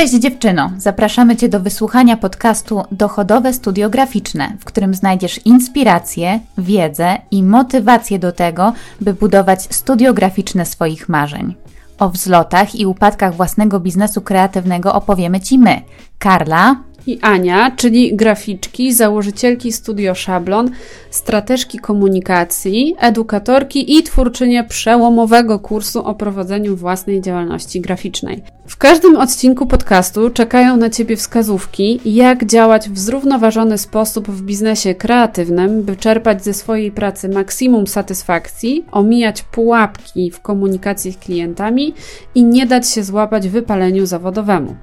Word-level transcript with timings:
Cześć 0.00 0.14
dziewczyno! 0.14 0.70
Zapraszamy 0.78 1.36
Cię 1.36 1.48
do 1.48 1.60
wysłuchania 1.60 2.16
podcastu 2.16 2.82
Dochodowe 2.92 3.52
Studio 3.52 3.90
Graficzne, 3.90 4.56
w 4.60 4.64
którym 4.64 4.94
znajdziesz 4.94 5.40
inspirację, 5.44 6.40
wiedzę 6.58 7.18
i 7.30 7.42
motywację 7.42 8.18
do 8.18 8.32
tego, 8.32 8.72
by 9.00 9.14
budować 9.14 9.74
studio 9.74 10.14
graficzne 10.14 10.66
swoich 10.66 11.08
marzeń. 11.08 11.54
O 11.98 12.08
wzlotach 12.08 12.74
i 12.74 12.86
upadkach 12.86 13.34
własnego 13.34 13.80
biznesu 13.80 14.20
kreatywnego 14.20 14.94
opowiemy 14.94 15.40
Ci 15.40 15.58
my, 15.58 15.80
Karla 16.18 16.76
i 17.06 17.18
Ania, 17.22 17.70
czyli 17.76 18.16
graficzki, 18.16 18.94
założycielki 18.94 19.72
Studio 19.72 20.14
Szablon, 20.14 20.70
strateżki 21.10 21.78
komunikacji, 21.78 22.94
edukatorki 22.98 23.98
i 23.98 24.02
twórczynie 24.02 24.64
przełomowego 24.64 25.58
kursu 25.58 26.04
o 26.04 26.14
prowadzeniu 26.14 26.76
własnej 26.76 27.20
działalności 27.20 27.80
graficznej. 27.80 28.42
W 28.66 28.76
każdym 28.76 29.16
odcinku 29.16 29.66
podcastu 29.66 30.30
czekają 30.30 30.76
na 30.76 30.90
Ciebie 30.90 31.16
wskazówki, 31.16 32.00
jak 32.04 32.44
działać 32.46 32.90
w 32.90 32.98
zrównoważony 32.98 33.78
sposób 33.78 34.28
w 34.28 34.42
biznesie 34.42 34.94
kreatywnym, 34.94 35.82
by 35.82 35.96
czerpać 35.96 36.44
ze 36.44 36.54
swojej 36.54 36.92
pracy 36.92 37.28
maksimum 37.28 37.86
satysfakcji, 37.86 38.84
omijać 38.92 39.42
pułapki 39.42 40.30
w 40.30 40.40
komunikacji 40.40 41.12
z 41.12 41.16
klientami 41.16 41.94
i 42.34 42.44
nie 42.44 42.66
dać 42.66 42.88
się 42.88 43.04
złapać 43.04 43.48
wypaleniu 43.48 44.06
zawodowemu 44.06 44.76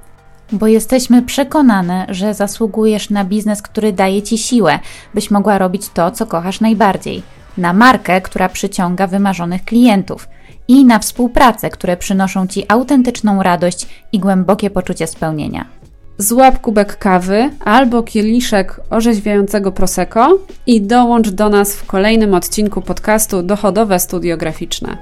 bo 0.51 0.67
jesteśmy 0.67 1.21
przekonane, 1.21 2.05
że 2.09 2.33
zasługujesz 2.33 3.09
na 3.09 3.25
biznes, 3.25 3.61
który 3.61 3.93
daje 3.93 4.21
ci 4.21 4.37
siłę, 4.37 4.79
byś 5.13 5.31
mogła 5.31 5.57
robić 5.57 5.89
to, 5.89 6.11
co 6.11 6.25
kochasz 6.25 6.61
najbardziej, 6.61 7.23
na 7.57 7.73
markę, 7.73 8.21
która 8.21 8.49
przyciąga 8.49 9.07
wymarzonych 9.07 9.65
klientów 9.65 10.29
i 10.67 10.85
na 10.85 10.99
współpracę, 10.99 11.69
które 11.69 11.97
przynoszą 11.97 12.47
ci 12.47 12.65
autentyczną 12.67 13.43
radość 13.43 13.87
i 14.11 14.19
głębokie 14.19 14.69
poczucie 14.69 15.07
spełnienia. 15.07 15.65
Złap 16.17 16.61
kubek 16.61 16.97
kawy 16.97 17.49
albo 17.65 18.03
kieliszek 18.03 18.79
orzeźwiającego 18.89 19.71
prosecco 19.71 20.39
i 20.67 20.81
dołącz 20.81 21.29
do 21.29 21.49
nas 21.49 21.75
w 21.75 21.85
kolejnym 21.85 22.33
odcinku 22.33 22.81
podcastu 22.81 23.43
Dochodowe 23.43 23.99
Studio 23.99 24.37
Graficzne. 24.37 24.97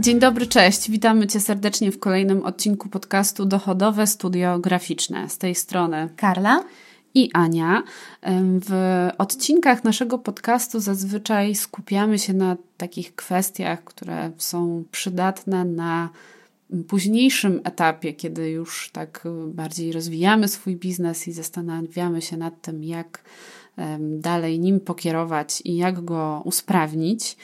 Dzień 0.00 0.18
dobry, 0.18 0.46
cześć. 0.46 0.90
Witamy 0.90 1.26
Cię 1.26 1.40
serdecznie 1.40 1.92
w 1.92 1.98
kolejnym 1.98 2.44
odcinku 2.44 2.88
podcastu 2.88 3.44
Dochodowe 3.44 4.06
Studio 4.06 4.58
Graficzne. 4.58 5.28
Z 5.28 5.38
tej 5.38 5.54
strony 5.54 6.08
Karla 6.16 6.64
i 7.14 7.30
Ania. 7.32 7.82
W 8.66 9.08
odcinkach 9.18 9.84
naszego 9.84 10.18
podcastu 10.18 10.80
zazwyczaj 10.80 11.54
skupiamy 11.54 12.18
się 12.18 12.32
na 12.32 12.56
takich 12.76 13.14
kwestiach, 13.14 13.84
które 13.84 14.30
są 14.38 14.84
przydatne 14.90 15.64
na 15.64 16.08
późniejszym 16.88 17.60
etapie, 17.64 18.12
kiedy 18.12 18.50
już 18.50 18.90
tak 18.92 19.24
bardziej 19.46 19.92
rozwijamy 19.92 20.48
swój 20.48 20.76
biznes 20.76 21.28
i 21.28 21.32
zastanawiamy 21.32 22.22
się 22.22 22.36
nad 22.36 22.62
tym, 22.62 22.84
jak 22.84 23.22
dalej 24.00 24.60
nim 24.60 24.80
pokierować 24.80 25.62
i 25.64 25.76
jak 25.76 26.04
go 26.04 26.42
usprawnić. 26.44 27.36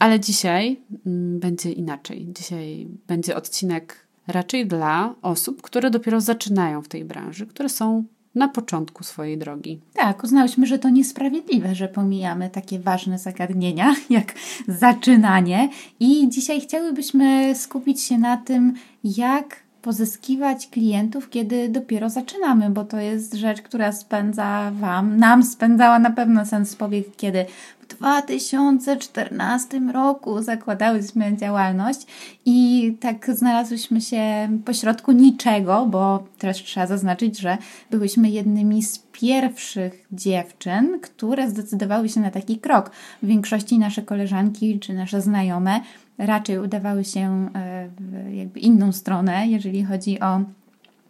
Ale 0.00 0.20
dzisiaj 0.20 0.80
mm, 1.06 1.40
będzie 1.40 1.72
inaczej. 1.72 2.26
Dzisiaj 2.36 2.88
będzie 3.06 3.36
odcinek 3.36 4.06
raczej 4.26 4.66
dla 4.66 5.14
osób, 5.22 5.62
które 5.62 5.90
dopiero 5.90 6.20
zaczynają 6.20 6.82
w 6.82 6.88
tej 6.88 7.04
branży, 7.04 7.46
które 7.46 7.68
są 7.68 8.04
na 8.34 8.48
początku 8.48 9.04
swojej 9.04 9.38
drogi. 9.38 9.80
Tak, 9.94 10.24
uznałyśmy, 10.24 10.66
że 10.66 10.78
to 10.78 10.90
niesprawiedliwe, 10.90 11.74
że 11.74 11.88
pomijamy 11.88 12.50
takie 12.50 12.78
ważne 12.78 13.18
zagadnienia 13.18 13.94
jak 14.10 14.34
zaczynanie 14.68 15.68
i 16.00 16.28
dzisiaj 16.28 16.60
chciałybyśmy 16.60 17.54
skupić 17.54 18.02
się 18.02 18.18
na 18.18 18.36
tym, 18.36 18.74
jak 19.04 19.65
pozyskiwać 19.86 20.66
klientów, 20.66 21.30
kiedy 21.30 21.68
dopiero 21.68 22.10
zaczynamy, 22.10 22.70
bo 22.70 22.84
to 22.84 23.00
jest 23.00 23.34
rzecz, 23.34 23.62
która 23.62 23.92
spędza 23.92 24.70
Wam, 24.74 25.16
nam 25.16 25.42
spędzała 25.42 25.98
na 25.98 26.10
pewno 26.10 26.46
sens 26.46 26.76
powiek, 26.76 27.16
kiedy 27.16 27.46
w 27.80 27.86
2014 27.86 29.80
roku 29.92 30.42
zakładałyśmy 30.42 31.36
działalność 31.36 32.06
i 32.44 32.92
tak 33.00 33.30
znalazłyśmy 33.34 34.00
się 34.00 34.48
pośrodku 34.64 35.12
niczego, 35.12 35.86
bo 35.86 36.24
też 36.38 36.64
trzeba 36.64 36.86
zaznaczyć, 36.86 37.38
że 37.38 37.58
byłyśmy 37.90 38.30
jednymi 38.30 38.82
z 38.82 38.98
pierwszych 39.12 40.06
dziewczyn, 40.12 41.00
które 41.02 41.50
zdecydowały 41.50 42.08
się 42.08 42.20
na 42.20 42.30
taki 42.30 42.58
krok. 42.58 42.90
W 43.22 43.26
większości 43.26 43.78
nasze 43.78 44.02
koleżanki 44.02 44.78
czy 44.80 44.94
nasze 44.94 45.22
znajome 45.22 45.80
raczej 46.18 46.58
udawały 46.58 47.04
się 47.04 47.48
e, 47.54 47.88
w 48.00 48.34
jakby 48.34 48.60
inną 48.60 48.92
stronę, 48.92 49.48
jeżeli 49.48 49.84
chodzi 49.84 50.20
o 50.20 50.40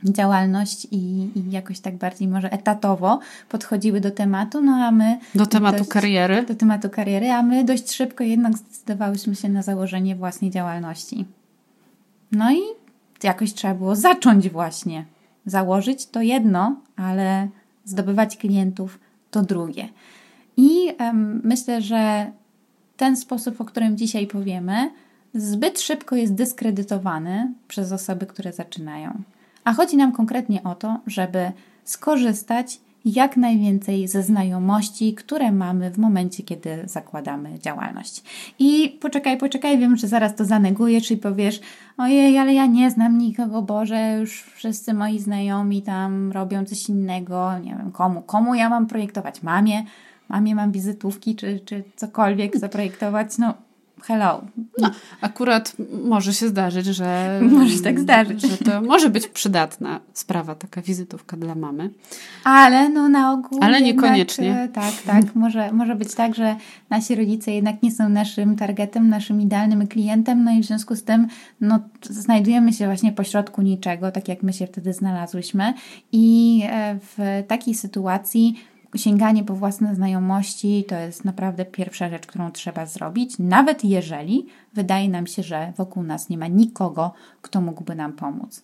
działalność 0.04 0.86
i, 0.90 1.28
i, 1.34 1.50
jakoś 1.50 1.80
tak 1.80 1.96
bardziej 1.96 2.28
może 2.28 2.52
etatowo 2.52 3.20
podchodziły 3.48 4.00
do 4.00 4.10
tematu, 4.10 4.60
no 4.60 4.72
a 4.72 4.90
my... 4.90 5.18
Do 5.34 5.46
tematu 5.46 5.78
dość, 5.78 5.90
kariery. 5.90 6.42
Do 6.42 6.54
tematu 6.54 6.90
kariery, 6.90 7.30
a 7.30 7.42
my 7.42 7.64
dość 7.64 7.92
szybko 7.92 8.24
jednak 8.24 8.58
zdecydowałyśmy 8.58 9.34
się 9.34 9.48
na 9.48 9.62
założenie 9.62 10.16
własnej 10.16 10.50
działalności. 10.50 11.24
No 12.32 12.52
i 12.52 12.60
jakoś 13.22 13.54
trzeba 13.54 13.74
było 13.74 13.96
zacząć 13.96 14.48
właśnie. 14.48 15.04
Założyć 15.46 16.06
to 16.06 16.22
jedno, 16.22 16.76
ale 16.96 17.48
zdobywać 17.84 18.36
klientów 18.36 18.98
to 19.30 19.42
drugie. 19.42 19.88
I 20.56 20.92
um, 21.00 21.40
myślę, 21.44 21.82
że 21.82 22.30
ten 22.96 23.16
sposób, 23.16 23.60
o 23.60 23.64
którym 23.64 23.96
dzisiaj 23.96 24.26
powiemy, 24.26 24.90
zbyt 25.34 25.80
szybko 25.80 26.16
jest 26.16 26.34
dyskredytowany 26.34 27.52
przez 27.68 27.92
osoby, 27.92 28.26
które 28.26 28.52
zaczynają. 28.52 29.22
A 29.64 29.72
chodzi 29.72 29.96
nam 29.96 30.12
konkretnie 30.12 30.62
o 30.62 30.74
to, 30.74 31.00
żeby 31.06 31.52
skorzystać 31.84 32.80
jak 33.06 33.36
najwięcej 33.36 34.08
ze 34.08 34.22
znajomości, 34.22 35.14
które 35.14 35.52
mamy 35.52 35.90
w 35.90 35.98
momencie, 35.98 36.42
kiedy 36.42 36.82
zakładamy 36.84 37.58
działalność. 37.58 38.22
I 38.58 38.98
poczekaj, 39.00 39.38
poczekaj, 39.38 39.78
wiem, 39.78 39.96
że 39.96 40.08
zaraz 40.08 40.34
to 40.34 40.44
zanegujesz 40.44 41.10
i 41.10 41.16
powiesz: 41.16 41.60
Ojej, 41.98 42.38
ale 42.38 42.54
ja 42.54 42.66
nie 42.66 42.90
znam 42.90 43.18
nikogo, 43.18 43.62
Boże, 43.62 44.16
już 44.20 44.42
wszyscy 44.42 44.94
moi 44.94 45.18
znajomi 45.18 45.82
tam 45.82 46.32
robią 46.32 46.64
coś 46.64 46.88
innego, 46.88 47.58
nie 47.58 47.76
wiem 47.76 47.92
komu, 47.92 48.22
komu 48.22 48.54
ja 48.54 48.68
mam 48.68 48.86
projektować, 48.86 49.42
mamie, 49.42 49.84
mamie 50.28 50.54
mam 50.54 50.72
wizytówki 50.72 51.36
czy, 51.36 51.60
czy 51.64 51.84
cokolwiek 51.96 52.56
zaprojektować, 52.56 53.38
no 53.38 53.54
hello. 54.02 54.42
No, 54.78 54.90
akurat 55.20 55.76
może 56.04 56.34
się 56.34 56.48
zdarzyć, 56.48 56.86
że. 56.86 57.40
Może 57.52 57.76
się 57.76 57.82
tak 57.82 58.00
zdarzyć. 58.00 58.42
Że 58.42 58.56
to 58.58 58.82
może 58.82 59.10
być 59.10 59.28
przydatna 59.28 60.00
sprawa, 60.12 60.54
taka 60.54 60.82
wizytówka 60.82 61.36
dla 61.36 61.54
mamy. 61.54 61.90
Ale 62.44 62.88
no 62.88 63.08
na 63.08 63.32
ogół. 63.32 63.58
Ale 63.62 63.82
niekoniecznie. 63.82 64.46
Jednak, 64.46 64.72
tak, 64.72 64.94
tak. 65.06 65.34
Może, 65.34 65.72
może 65.72 65.94
być 65.94 66.14
tak, 66.14 66.34
że 66.34 66.56
nasi 66.90 67.14
rodzice 67.14 67.52
jednak 67.52 67.82
nie 67.82 67.90
są 67.90 68.08
naszym 68.08 68.56
targetem, 68.56 69.08
naszym 69.08 69.40
idealnym 69.40 69.86
klientem, 69.86 70.44
no 70.44 70.52
i 70.52 70.62
w 70.62 70.66
związku 70.66 70.96
z 70.96 71.02
tym 71.02 71.26
no, 71.60 71.78
znajdujemy 72.02 72.72
się 72.72 72.86
właśnie 72.86 73.12
pośrodku 73.12 73.62
niczego, 73.62 74.10
tak 74.12 74.28
jak 74.28 74.42
my 74.42 74.52
się 74.52 74.66
wtedy 74.66 74.92
znalazłyśmy. 74.92 75.74
I 76.12 76.62
e, 76.70 76.98
w 77.16 77.42
takiej 77.48 77.74
sytuacji 77.74 78.54
sięganie 78.98 79.44
po 79.44 79.54
własne 79.54 79.94
znajomości 79.94 80.84
to 80.88 80.94
jest 80.94 81.24
naprawdę 81.24 81.64
pierwsza 81.64 82.08
rzecz, 82.08 82.26
którą 82.26 82.52
trzeba 82.52 82.86
zrobić, 82.86 83.38
nawet 83.38 83.84
jeżeli 83.84 84.46
wydaje 84.74 85.08
nam 85.08 85.26
się, 85.26 85.42
że 85.42 85.72
wokół 85.76 86.02
nas 86.02 86.28
nie 86.28 86.38
ma 86.38 86.46
nikogo, 86.46 87.12
kto 87.42 87.60
mógłby 87.60 87.94
nam 87.94 88.12
pomóc. 88.12 88.62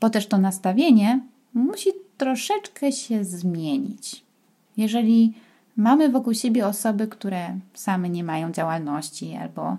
Bo 0.00 0.10
też 0.10 0.26
to 0.26 0.38
nastawienie 0.38 1.20
musi 1.54 1.90
troszeczkę 2.16 2.92
się 2.92 3.24
zmienić. 3.24 4.24
Jeżeli 4.76 5.34
mamy 5.76 6.08
wokół 6.08 6.34
siebie 6.34 6.66
osoby, 6.66 7.08
które 7.08 7.58
same 7.74 8.08
nie 8.08 8.24
mają 8.24 8.52
działalności 8.52 9.34
albo 9.34 9.76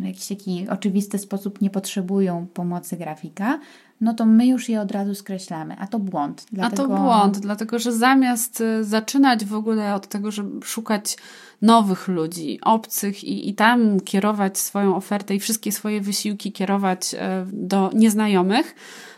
w 0.00 0.04
jakiś 0.04 0.26
taki 0.26 0.68
oczywisty 0.68 1.18
sposób 1.18 1.60
nie 1.60 1.70
potrzebują 1.70 2.46
pomocy 2.54 2.96
grafika, 2.96 3.58
no 4.00 4.14
to 4.14 4.26
my 4.26 4.46
już 4.46 4.68
je 4.68 4.80
od 4.80 4.92
razu 4.92 5.14
skreślamy, 5.14 5.76
a 5.78 5.86
to 5.86 5.98
błąd. 5.98 6.46
Dlatego... 6.52 6.82
A 6.82 6.86
to 6.86 7.02
błąd, 7.02 7.38
dlatego 7.38 7.78
że 7.78 7.92
zamiast 7.92 8.60
y, 8.60 8.84
zaczynać 8.84 9.44
w 9.44 9.54
ogóle 9.54 9.94
od 9.94 10.08
tego, 10.08 10.30
żeby 10.30 10.66
szukać 10.66 11.16
nowych 11.62 12.08
ludzi, 12.08 12.58
obcych 12.62 13.24
i, 13.24 13.48
i 13.48 13.54
tam 13.54 14.00
kierować 14.00 14.58
swoją 14.58 14.96
ofertę 14.96 15.34
i 15.34 15.40
wszystkie 15.40 15.72
swoje 15.72 16.00
wysiłki 16.00 16.52
kierować 16.52 17.14
y, 17.14 17.18
do 17.52 17.90
nieznajomych, 17.94 18.74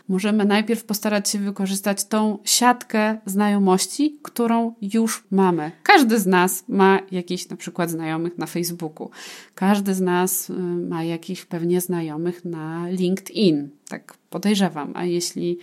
możemy 0.07 0.45
najpierw 0.45 0.83
postarać 0.83 1.29
się 1.29 1.39
wykorzystać 1.39 2.05
tą 2.05 2.39
siatkę 2.43 3.17
znajomości, 3.25 4.19
którą 4.23 4.73
już 4.81 5.23
mamy. 5.31 5.71
Każdy 5.83 6.19
z 6.19 6.25
nas 6.25 6.63
ma 6.67 6.99
jakiś 7.11 7.49
na 7.49 7.55
przykład 7.55 7.89
znajomych 7.89 8.37
na 8.37 8.45
Facebooku. 8.45 9.09
Każdy 9.55 9.93
z 9.93 10.01
nas 10.01 10.49
y, 10.49 10.53
ma 10.89 11.03
jakichś 11.03 11.45
pewnie 11.45 11.81
znajomych 11.81 12.45
na 12.45 12.89
LinkedIn. 12.89 13.69
Tak 13.89 14.13
podejrzewam. 14.29 14.91
A 14.95 15.05
jeśli 15.05 15.57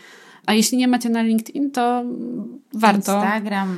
A 0.47 0.53
jeśli 0.55 0.79
nie 0.79 0.89
macie 0.89 1.09
na 1.09 1.23
LinkedIn, 1.23 1.71
to 1.71 2.03
warto. 2.75 2.97
Instagram, 3.15 3.77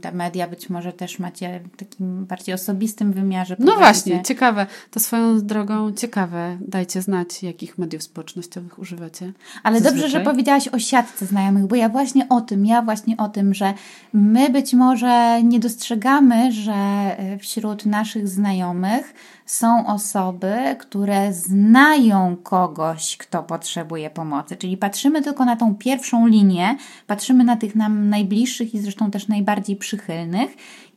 te 0.00 0.12
media 0.12 0.48
być 0.48 0.70
może 0.70 0.92
też 0.92 1.18
macie 1.18 1.60
w 1.72 1.76
takim 1.76 2.26
bardziej 2.26 2.54
osobistym 2.54 3.12
wymiarze. 3.12 3.56
No 3.58 3.74
właśnie, 3.76 4.22
ciekawe. 4.22 4.66
To 4.90 5.00
swoją 5.00 5.40
drogą 5.40 5.92
ciekawe. 5.92 6.58
Dajcie 6.60 7.02
znać, 7.02 7.42
jakich 7.42 7.78
mediów 7.78 8.02
społecznościowych 8.02 8.78
używacie. 8.78 9.32
Ale 9.62 9.80
zazwyczaj. 9.80 10.00
dobrze, 10.02 10.18
że 10.18 10.24
powiedziałaś 10.24 10.68
o 10.68 10.78
siatce 10.78 11.26
znajomych, 11.26 11.66
bo 11.66 11.76
ja 11.76 11.88
właśnie 11.88 12.28
o 12.28 12.40
tym, 12.40 12.66
ja 12.66 12.82
właśnie 12.82 13.16
o 13.16 13.28
tym, 13.28 13.54
że 13.54 13.74
my 14.12 14.50
być 14.50 14.74
może 14.74 15.42
nie 15.42 15.60
dostrzegamy, 15.60 16.52
że 16.52 16.72
e, 16.72 17.38
wśród 17.38 17.86
naszych 17.86 18.28
znajomych 18.28 19.14
są 19.46 19.86
osoby, 19.86 20.76
które 20.78 21.32
znają 21.32 22.36
kogoś, 22.42 23.16
kto 23.16 23.42
potrzebuje 23.42 24.10
pomocy. 24.10 24.56
Czyli 24.56 24.76
patrzymy 24.76 25.22
tylko 25.22 25.44
na 25.44 25.56
tą 25.56 25.74
pierwszą 25.86 26.26
linię, 26.26 26.76
patrzymy 27.06 27.44
na 27.44 27.56
tych 27.56 27.74
nam 27.74 28.08
najbliższych 28.08 28.74
i 28.74 28.78
zresztą 28.78 29.10
też 29.10 29.28
najbardziej 29.28 29.76
przychylnych 29.76 30.50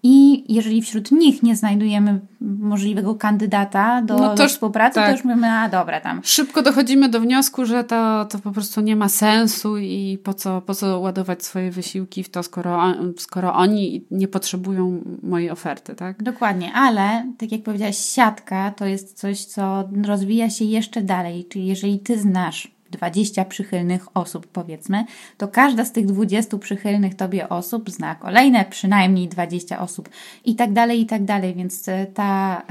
i 0.04 0.44
jeżeli 0.54 0.82
wśród 0.82 1.12
nich 1.12 1.44
nie 1.44 1.56
znajdujemy 1.56 2.20
możliwego 2.42 3.16
kandydata 3.16 4.02
do, 4.02 4.18
no 4.18 4.30
to, 4.30 4.36
do 4.36 4.48
współpracy, 4.48 4.96
tak. 4.96 5.06
to 5.06 5.12
już 5.12 5.24
mówimy, 5.24 5.52
a 5.52 5.70
dobra, 5.70 6.02
tam. 6.02 6.22
Szybko 6.24 6.62
dochodzimy 6.62 7.10
do 7.10 7.20
wniosku, 7.20 7.66
że 7.66 7.84
to, 7.84 8.26
to 8.26 8.40
po 8.40 8.52
prostu 8.52 8.82
nie 8.82 8.96
ma 8.96 9.10
sensu 9.10 9.78
i 9.78 10.18
po 10.24 10.34
co, 10.34 10.62
po 10.62 10.76
co 10.76 11.00
ładować 11.00 11.44
swoje 11.44 11.72
wysiłki 11.72 12.24
w 12.24 12.30
to, 12.30 12.44
skoro, 12.44 12.94
skoro 13.18 13.54
oni 13.54 14.06
nie 14.12 14.28
potrzebują 14.28 15.02
mojej 15.24 15.52
oferty, 15.52 15.96
tak? 15.96 16.24
Dokładnie, 16.24 16.74
ale 16.74 17.34
tak 17.38 17.52
jak 17.52 17.64
powiedziałaś, 17.64 17.98
siatka 17.98 18.72
to 18.72 18.86
jest 18.86 19.18
coś, 19.18 19.46
co 19.46 19.90
rozwija 20.06 20.50
się 20.50 20.66
jeszcze 20.66 21.02
dalej, 21.02 21.46
czyli 21.50 21.66
jeżeli 21.66 22.00
ty 22.00 22.20
znasz 22.20 22.79
20 22.92 23.46
przychylnych 23.46 24.18
osób, 24.18 24.48
powiedzmy, 24.48 25.06
to 25.38 25.48
każda 25.48 25.86
z 25.86 25.92
tych 25.92 26.06
20 26.06 26.58
przychylnych 26.58 27.16
Tobie 27.16 27.50
osób 27.50 27.90
zna 27.90 28.16
kolejne 28.16 28.66
przynajmniej 28.66 29.28
20 29.28 29.80
osób 29.80 30.10
i 30.46 30.56
tak 30.56 30.74
dalej, 30.74 31.02
i 31.02 31.06
tak 31.06 31.24
dalej. 31.24 31.54
Więc 31.54 31.88
e, 31.88 32.06
ta, 32.06 32.62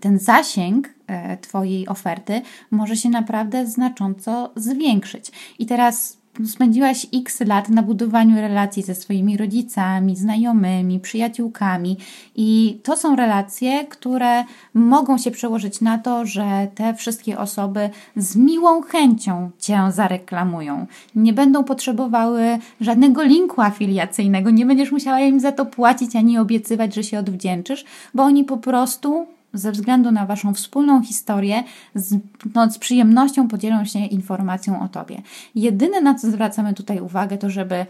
ten 0.00 0.18
zasięg 0.18 0.88
e, 1.06 1.36
Twojej 1.36 1.88
oferty 1.88 2.42
może 2.70 2.96
się 2.96 3.10
naprawdę 3.10 3.66
znacząco 3.66 4.52
zwiększyć. 4.56 5.32
I 5.58 5.66
teraz 5.66 6.19
spędziłaś 6.46 7.06
x 7.14 7.40
lat 7.40 7.68
na 7.68 7.82
budowaniu 7.82 8.36
relacji 8.36 8.82
ze 8.82 8.94
swoimi 8.94 9.36
rodzicami, 9.36 10.16
znajomymi, 10.16 11.00
przyjaciółkami, 11.00 11.96
i 12.36 12.78
to 12.82 12.96
są 12.96 13.16
relacje, 13.16 13.84
które 13.84 14.44
mogą 14.74 15.18
się 15.18 15.30
przełożyć 15.30 15.80
na 15.80 15.98
to, 15.98 16.26
że 16.26 16.68
te 16.74 16.94
wszystkie 16.94 17.38
osoby 17.38 17.90
z 18.16 18.36
miłą 18.36 18.82
chęcią 18.82 19.50
cię 19.58 19.82
zareklamują. 19.92 20.86
Nie 21.14 21.32
będą 21.32 21.64
potrzebowały 21.64 22.58
żadnego 22.80 23.22
linku 23.22 23.60
afiliacyjnego, 23.60 24.50
nie 24.50 24.66
będziesz 24.66 24.92
musiała 24.92 25.20
im 25.20 25.40
za 25.40 25.52
to 25.52 25.66
płacić 25.66 26.16
ani 26.16 26.38
obiecywać, 26.38 26.94
że 26.94 27.04
się 27.04 27.18
odwdzięczysz, 27.18 27.84
bo 28.14 28.22
oni 28.22 28.44
po 28.44 28.56
prostu 28.56 29.26
ze 29.52 29.72
względu 29.72 30.12
na 30.12 30.26
Waszą 30.26 30.54
wspólną 30.54 31.02
historię, 31.02 31.64
z, 31.94 32.16
no, 32.54 32.70
z 32.70 32.78
przyjemnością 32.78 33.48
podzielą 33.48 33.84
się 33.84 33.98
informacją 33.98 34.82
o 34.82 34.88
Tobie. 34.88 35.22
Jedyne, 35.54 36.00
na 36.00 36.14
co 36.14 36.30
zwracamy 36.30 36.74
tutaj 36.74 37.00
uwagę, 37.00 37.38
to 37.38 37.50
żeby 37.50 37.86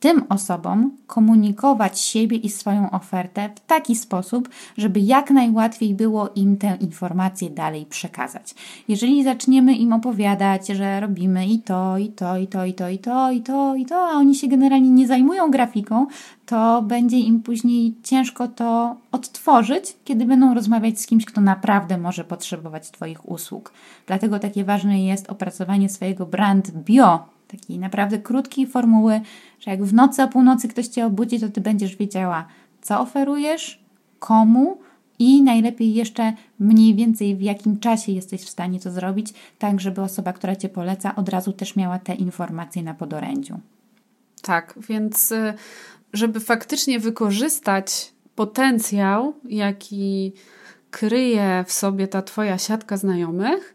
tym 0.00 0.24
osobom 0.28 0.90
komunikować 1.06 2.00
siebie 2.00 2.36
i 2.36 2.50
swoją 2.50 2.90
ofertę 2.90 3.50
w 3.54 3.60
taki 3.60 3.96
sposób, 3.96 4.48
żeby 4.76 5.00
jak 5.00 5.30
najłatwiej 5.30 5.94
było 5.94 6.28
im 6.34 6.56
tę 6.56 6.76
informację 6.80 7.50
dalej 7.50 7.86
przekazać. 7.86 8.54
Jeżeli 8.88 9.24
zaczniemy 9.24 9.74
im 9.74 9.92
opowiadać, 9.92 10.66
że 10.68 11.00
robimy 11.00 11.46
i 11.46 11.58
to, 11.58 11.98
i 11.98 12.08
to, 12.08 12.36
i 12.36 12.46
to, 12.46 12.66
i 12.66 12.74
to, 12.74 12.88
i 12.88 12.98
to, 12.98 13.30
i 13.30 13.40
to, 13.40 13.74
i 13.74 13.86
to, 13.86 14.08
a 14.08 14.12
oni 14.12 14.34
się 14.34 14.48
generalnie 14.48 14.90
nie 14.90 15.06
zajmują 15.06 15.50
grafiką, 15.50 16.06
to 16.46 16.82
będzie 16.82 17.18
im 17.18 17.42
później 17.42 17.94
ciężko 18.02 18.48
to 18.48 18.96
odtworzyć, 19.12 19.96
kiedy 20.04 20.24
będą 20.24 20.54
rozmawiać 20.54 21.00
z 21.00 21.06
kimś, 21.06 21.24
kto 21.24 21.40
naprawdę 21.40 21.98
może 21.98 22.24
potrzebować 22.24 22.90
Twoich 22.90 23.28
usług. 23.28 23.72
Dlatego 24.06 24.38
takie 24.38 24.64
ważne 24.64 25.04
jest 25.04 25.30
opracowanie 25.30 25.88
swojego 25.88 26.26
brand 26.26 26.70
bio 26.70 27.24
takiej 27.50 27.78
naprawdę 27.78 28.18
krótkiej 28.18 28.66
formuły, 28.66 29.20
że 29.60 29.70
jak 29.70 29.84
w 29.84 29.94
nocy 29.94 30.22
o 30.22 30.28
północy 30.28 30.68
ktoś 30.68 30.86
Cię 30.86 31.06
obudzi, 31.06 31.40
to 31.40 31.48
Ty 31.48 31.60
będziesz 31.60 31.96
wiedziała, 31.96 32.46
co 32.82 33.00
oferujesz, 33.00 33.84
komu 34.18 34.78
i 35.18 35.42
najlepiej 35.42 35.94
jeszcze 35.94 36.32
mniej 36.58 36.94
więcej 36.94 37.36
w 37.36 37.42
jakim 37.42 37.80
czasie 37.80 38.12
jesteś 38.12 38.42
w 38.42 38.48
stanie 38.48 38.80
to 38.80 38.90
zrobić, 38.90 39.34
tak 39.58 39.80
żeby 39.80 40.02
osoba, 40.02 40.32
która 40.32 40.56
Cię 40.56 40.68
poleca, 40.68 41.16
od 41.16 41.28
razu 41.28 41.52
też 41.52 41.76
miała 41.76 41.98
te 41.98 42.14
informacje 42.14 42.82
na 42.82 42.94
podorędziu. 42.94 43.60
Tak, 44.42 44.78
więc 44.88 45.32
y, 45.32 45.54
żeby 46.12 46.40
faktycznie 46.40 47.00
wykorzystać 47.00 48.12
potencjał, 48.34 49.34
jaki 49.44 50.32
kryje 50.90 51.64
w 51.66 51.72
sobie 51.72 52.08
ta 52.08 52.22
Twoja 52.22 52.58
siatka 52.58 52.96
znajomych, 52.96 53.74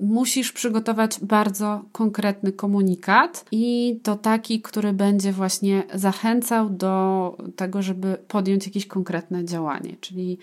musisz 0.00 0.52
przygotować 0.52 1.20
bardzo 1.22 1.84
konkretny 1.92 2.52
komunikat 2.52 3.44
i 3.52 3.98
to 4.02 4.16
taki, 4.16 4.62
który 4.62 4.92
będzie 4.92 5.32
właśnie 5.32 5.82
zachęcał 5.94 6.70
do 6.70 7.36
tego, 7.56 7.82
żeby 7.82 8.16
podjąć 8.28 8.66
jakieś 8.66 8.86
konkretne 8.86 9.44
działanie. 9.44 9.96
Czyli 10.00 10.38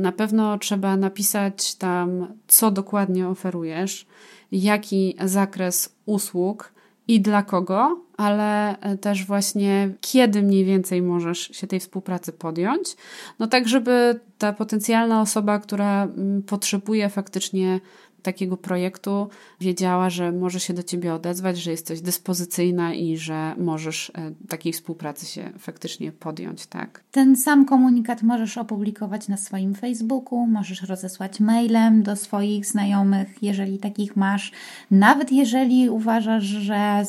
na 0.00 0.12
pewno 0.12 0.58
trzeba 0.58 0.96
napisać 0.96 1.74
tam, 1.74 2.26
co 2.48 2.70
dokładnie 2.70 3.28
oferujesz, 3.28 4.06
jaki 4.52 5.16
zakres 5.24 5.96
usług 6.06 6.74
i 7.08 7.20
dla 7.20 7.42
kogo, 7.42 8.00
ale 8.16 8.76
też 9.00 9.26
właśnie 9.26 9.90
kiedy 10.00 10.42
mniej 10.42 10.64
więcej 10.64 11.02
możesz 11.02 11.38
się 11.38 11.66
tej 11.66 11.80
współpracy 11.80 12.32
podjąć. 12.32 12.96
No 13.38 13.46
tak, 13.46 13.68
żeby 13.68 14.20
ta 14.38 14.52
potencjalna 14.52 15.20
osoba, 15.20 15.58
która 15.58 16.08
potrzebuje 16.46 17.08
faktycznie 17.08 17.80
takiego 18.24 18.56
projektu 18.56 19.28
wiedziała, 19.60 20.10
że 20.10 20.32
może 20.32 20.60
się 20.60 20.74
do 20.74 20.82
ciebie 20.82 21.14
odezwać, 21.14 21.58
że 21.58 21.70
jesteś 21.70 22.00
dyspozycyjna 22.00 22.94
i 22.94 23.16
że 23.16 23.54
możesz 23.58 24.10
e, 24.14 24.32
takiej 24.48 24.72
współpracy 24.72 25.26
się 25.26 25.50
faktycznie 25.58 26.12
podjąć, 26.12 26.66
tak? 26.66 27.04
Ten 27.10 27.36
sam 27.36 27.64
komunikat 27.64 28.22
możesz 28.22 28.58
opublikować 28.58 29.28
na 29.28 29.36
swoim 29.36 29.74
Facebooku, 29.74 30.46
możesz 30.46 30.82
rozesłać 30.82 31.40
mailem 31.40 32.02
do 32.02 32.16
swoich 32.16 32.66
znajomych, 32.66 33.42
jeżeli 33.42 33.78
takich 33.78 34.16
masz. 34.16 34.52
Nawet 34.90 35.32
jeżeli 35.32 35.90
uważasz, 35.90 36.44
że 36.44 37.02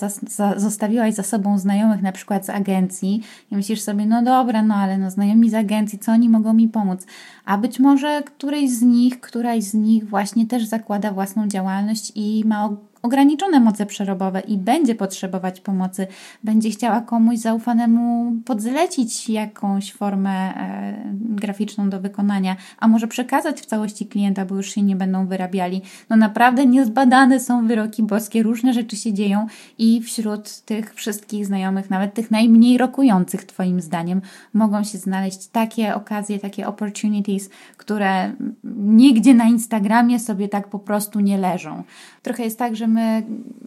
zostawiłaś 0.58 1.14
za 1.14 1.24
sobą 1.24 1.60
znajomych 1.60 2.02
na 2.02 2.12
przykład 2.12 2.46
z 2.46 2.50
agencji 2.50 3.22
i 3.52 3.56
myślisz 3.56 3.82
sobie, 3.82 4.06
no 4.06 4.24
dobra, 4.24 4.64
no 4.64 4.76
ale 4.76 4.98
no 4.98 5.12
znajomi 5.12 5.50
z 5.50 5.54
agencji, 5.54 6.00
co 6.00 6.12
oni 6.12 6.30
mogą 6.30 6.54
mi 6.54 6.68
pomóc? 6.68 7.06
A 7.46 7.58
być 7.58 7.80
może 7.80 8.24
któryś 8.24 8.72
z 8.72 8.82
nich, 8.82 9.20
któraś 9.20 9.64
z 9.64 9.74
nich 9.74 10.10
właśnie 10.10 10.46
też 10.48 10.66
zakłada 10.66 11.05
własną 11.12 11.48
działalność 11.48 12.12
i 12.16 12.44
ma 12.46 12.70
ograniczone 13.06 13.60
moce 13.60 13.86
przerobowe 13.86 14.40
i 14.40 14.58
będzie 14.58 14.96
potrzebować 14.96 15.62
pomocy, 15.62 16.08
będzie 16.44 16.70
chciała 16.70 17.02
komuś 17.02 17.38
zaufanemu 17.38 18.34
podzlecić 18.46 19.30
jakąś 19.30 19.94
formę 19.94 20.32
e, 20.32 20.96
graficzną 21.14 21.90
do 21.90 22.02
wykonania, 22.02 22.56
a 22.80 22.88
może 22.88 23.08
przekazać 23.08 23.62
w 23.62 23.66
całości 23.66 24.06
klienta, 24.06 24.46
bo 24.46 24.56
już 24.56 24.74
się 24.74 24.82
nie 24.82 24.96
będą 24.96 25.28
wyrabiali. 25.28 25.82
No 26.10 26.16
naprawdę 26.16 26.66
niezbadane 26.66 27.40
są 27.40 27.68
wyroki 27.68 28.04
boskie, 28.04 28.44
różne 28.44 28.74
rzeczy 28.74 28.96
się 28.96 29.14
dzieją 29.14 29.48
i 29.78 30.02
wśród 30.02 30.62
tych 30.62 30.94
wszystkich 30.96 31.46
znajomych, 31.46 31.90
nawet 31.90 32.14
tych 32.14 32.32
najmniej 32.32 32.78
rokujących 32.78 33.44
Twoim 33.44 33.82
zdaniem, 33.82 34.22
mogą 34.54 34.84
się 34.84 34.98
znaleźć 34.98 35.48
takie 35.48 35.96
okazje, 35.96 36.40
takie 36.40 36.68
opportunities, 36.68 37.50
które 37.78 38.32
nigdzie 38.78 39.34
na 39.34 39.46
Instagramie 39.46 40.20
sobie 40.20 40.50
tak 40.50 40.68
po 40.68 40.80
prostu 40.80 41.20
nie 41.20 41.38
leżą. 41.38 41.84
Trochę 42.22 42.44
jest 42.44 42.60
tak, 42.60 42.76
że 42.76 42.88
my 42.96 43.24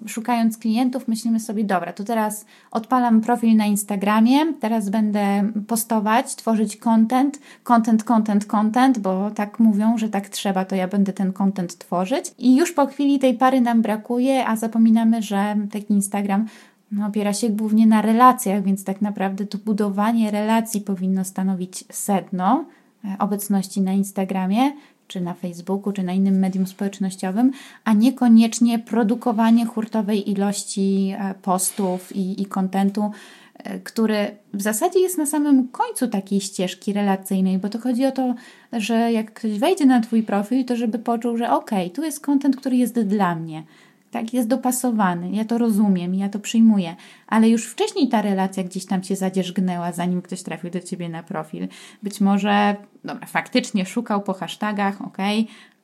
szukając 0.06 0.58
klientów 0.58 1.08
myślimy 1.08 1.40
sobie, 1.40 1.64
dobra, 1.64 1.92
to 1.92 2.04
teraz 2.04 2.44
odpalam 2.70 3.20
profil 3.20 3.56
na 3.56 3.66
Instagramie, 3.66 4.52
teraz 4.60 4.90
będę 4.90 5.52
postować, 5.66 6.34
tworzyć 6.34 6.76
content, 6.76 7.38
content, 7.62 8.04
content, 8.04 8.46
content, 8.46 8.98
bo 8.98 9.30
tak 9.30 9.58
mówią, 9.58 9.98
że 9.98 10.08
tak 10.08 10.28
trzeba, 10.28 10.64
to 10.64 10.76
ja 10.76 10.88
będę 10.88 11.12
ten 11.12 11.32
content 11.32 11.78
tworzyć. 11.78 12.24
I 12.38 12.56
już 12.56 12.72
po 12.72 12.86
chwili 12.86 13.18
tej 13.18 13.34
pary 13.34 13.60
nam 13.60 13.82
brakuje, 13.82 14.46
a 14.46 14.56
zapominamy, 14.56 15.22
że 15.22 15.56
taki 15.72 15.94
Instagram 15.94 16.46
no, 16.92 17.06
opiera 17.06 17.32
się 17.32 17.48
głównie 17.48 17.86
na 17.86 18.02
relacjach, 18.02 18.62
więc 18.62 18.84
tak 18.84 19.00
naprawdę 19.00 19.46
to 19.46 19.58
budowanie 19.58 20.30
relacji 20.30 20.80
powinno 20.80 21.24
stanowić 21.24 21.84
sedno 21.92 22.64
e, 23.04 23.16
obecności 23.18 23.80
na 23.80 23.92
Instagramie, 23.92 24.72
czy 25.08 25.20
na 25.20 25.34
Facebooku, 25.34 25.92
czy 25.92 26.02
na 26.02 26.12
innym 26.12 26.38
medium 26.38 26.66
społecznościowym, 26.66 27.52
a 27.84 27.92
niekoniecznie 27.92 28.78
produkowanie 28.78 29.66
hurtowej 29.66 30.30
ilości 30.30 31.14
e, 31.18 31.34
postów 31.42 32.16
i, 32.16 32.46
kontentu, 32.46 33.10
e, 33.54 33.78
który 33.78 34.36
w 34.54 34.62
zasadzie 34.62 35.00
jest 35.00 35.18
na 35.18 35.26
samym 35.26 35.68
końcu 35.68 36.08
takiej 36.08 36.40
ścieżki 36.40 36.92
relacyjnej, 36.92 37.58
bo 37.58 37.68
to 37.68 37.78
chodzi 37.78 38.06
o 38.06 38.12
to, 38.12 38.34
że 38.72 39.12
jak 39.12 39.32
ktoś 39.32 39.58
wejdzie 39.58 39.86
na 39.86 40.00
Twój 40.00 40.22
profil, 40.22 40.64
to 40.64 40.76
żeby 40.76 40.98
poczuł, 40.98 41.36
że 41.36 41.50
ok, 41.50 41.70
tu 41.94 42.04
jest 42.04 42.20
kontent, 42.20 42.56
który 42.56 42.76
jest 42.76 43.00
dla 43.00 43.34
mnie. 43.34 43.62
Tak, 44.10 44.34
jest 44.34 44.48
dopasowany, 44.48 45.30
ja 45.30 45.44
to 45.44 45.58
rozumiem, 45.58 46.14
ja 46.14 46.28
to 46.28 46.38
przyjmuję, 46.38 46.96
ale 47.26 47.48
już 47.48 47.66
wcześniej 47.66 48.08
ta 48.08 48.22
relacja 48.22 48.64
gdzieś 48.64 48.86
tam 48.86 49.02
się 49.02 49.16
zadzierzgnęła, 49.16 49.92
zanim 49.92 50.22
ktoś 50.22 50.42
trafił 50.42 50.70
do 50.70 50.80
ciebie 50.80 51.08
na 51.08 51.22
profil. 51.22 51.68
Być 52.02 52.20
może, 52.20 52.76
dobra, 53.04 53.26
faktycznie 53.26 53.86
szukał 53.86 54.22
po 54.22 54.34
hashtagach, 54.34 55.02
ok, 55.02 55.18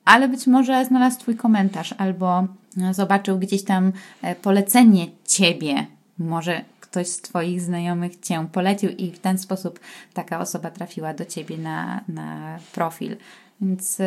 ale 0.05 0.27
być 0.27 0.47
może 0.47 0.85
znalazł 0.85 1.19
twój 1.19 1.35
komentarz 1.35 1.93
albo 1.97 2.47
zobaczył 2.91 3.39
gdzieś 3.39 3.63
tam 3.63 3.91
e, 4.21 4.35
polecenie 4.35 5.07
ciebie, 5.25 5.87
może 6.17 6.61
ktoś 6.95 7.07
z 7.07 7.21
Twoich 7.21 7.61
znajomych 7.61 8.19
Cię 8.19 8.47
polecił 8.51 8.89
i 8.89 9.11
w 9.11 9.19
ten 9.19 9.37
sposób 9.37 9.79
taka 10.13 10.39
osoba 10.39 10.71
trafiła 10.71 11.13
do 11.13 11.25
Ciebie 11.25 11.57
na, 11.57 12.01
na 12.07 12.59
profil. 12.73 13.17
Więc 13.61 13.97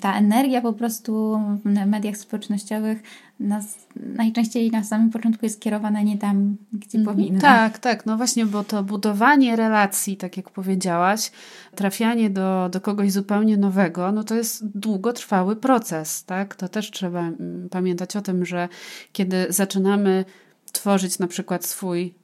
ta 0.00 0.18
energia 0.18 0.60
po 0.60 0.72
prostu 0.72 1.40
w 1.64 1.86
mediach 1.86 2.16
społecznościowych 2.16 3.02
nas, 3.40 3.86
najczęściej 3.96 4.70
na 4.70 4.84
samym 4.84 5.10
początku 5.10 5.46
jest 5.46 5.60
kierowana 5.60 6.02
nie 6.02 6.18
tam, 6.18 6.56
gdzie 6.72 6.98
mm, 6.98 7.14
powinna. 7.14 7.40
Tak, 7.40 7.78
tak. 7.78 8.06
No 8.06 8.16
właśnie, 8.16 8.46
bo 8.46 8.64
to 8.64 8.82
budowanie 8.82 9.56
relacji, 9.56 10.16
tak 10.16 10.36
jak 10.36 10.50
powiedziałaś, 10.50 11.30
trafianie 11.74 12.30
do, 12.30 12.68
do 12.72 12.80
kogoś 12.80 13.12
zupełnie 13.12 13.56
nowego, 13.56 14.12
no 14.12 14.24
to 14.24 14.34
jest 14.34 14.66
długotrwały 14.78 15.56
proces, 15.56 16.24
tak? 16.24 16.54
To 16.54 16.68
też 16.68 16.90
trzeba 16.90 17.20
mm, 17.20 17.68
pamiętać 17.70 18.16
o 18.16 18.22
tym, 18.22 18.46
że 18.46 18.68
kiedy 19.12 19.46
zaczynamy 19.48 20.24
tworzyć 20.72 21.18
na 21.18 21.26
przykład 21.26 21.64
swój 21.64 22.14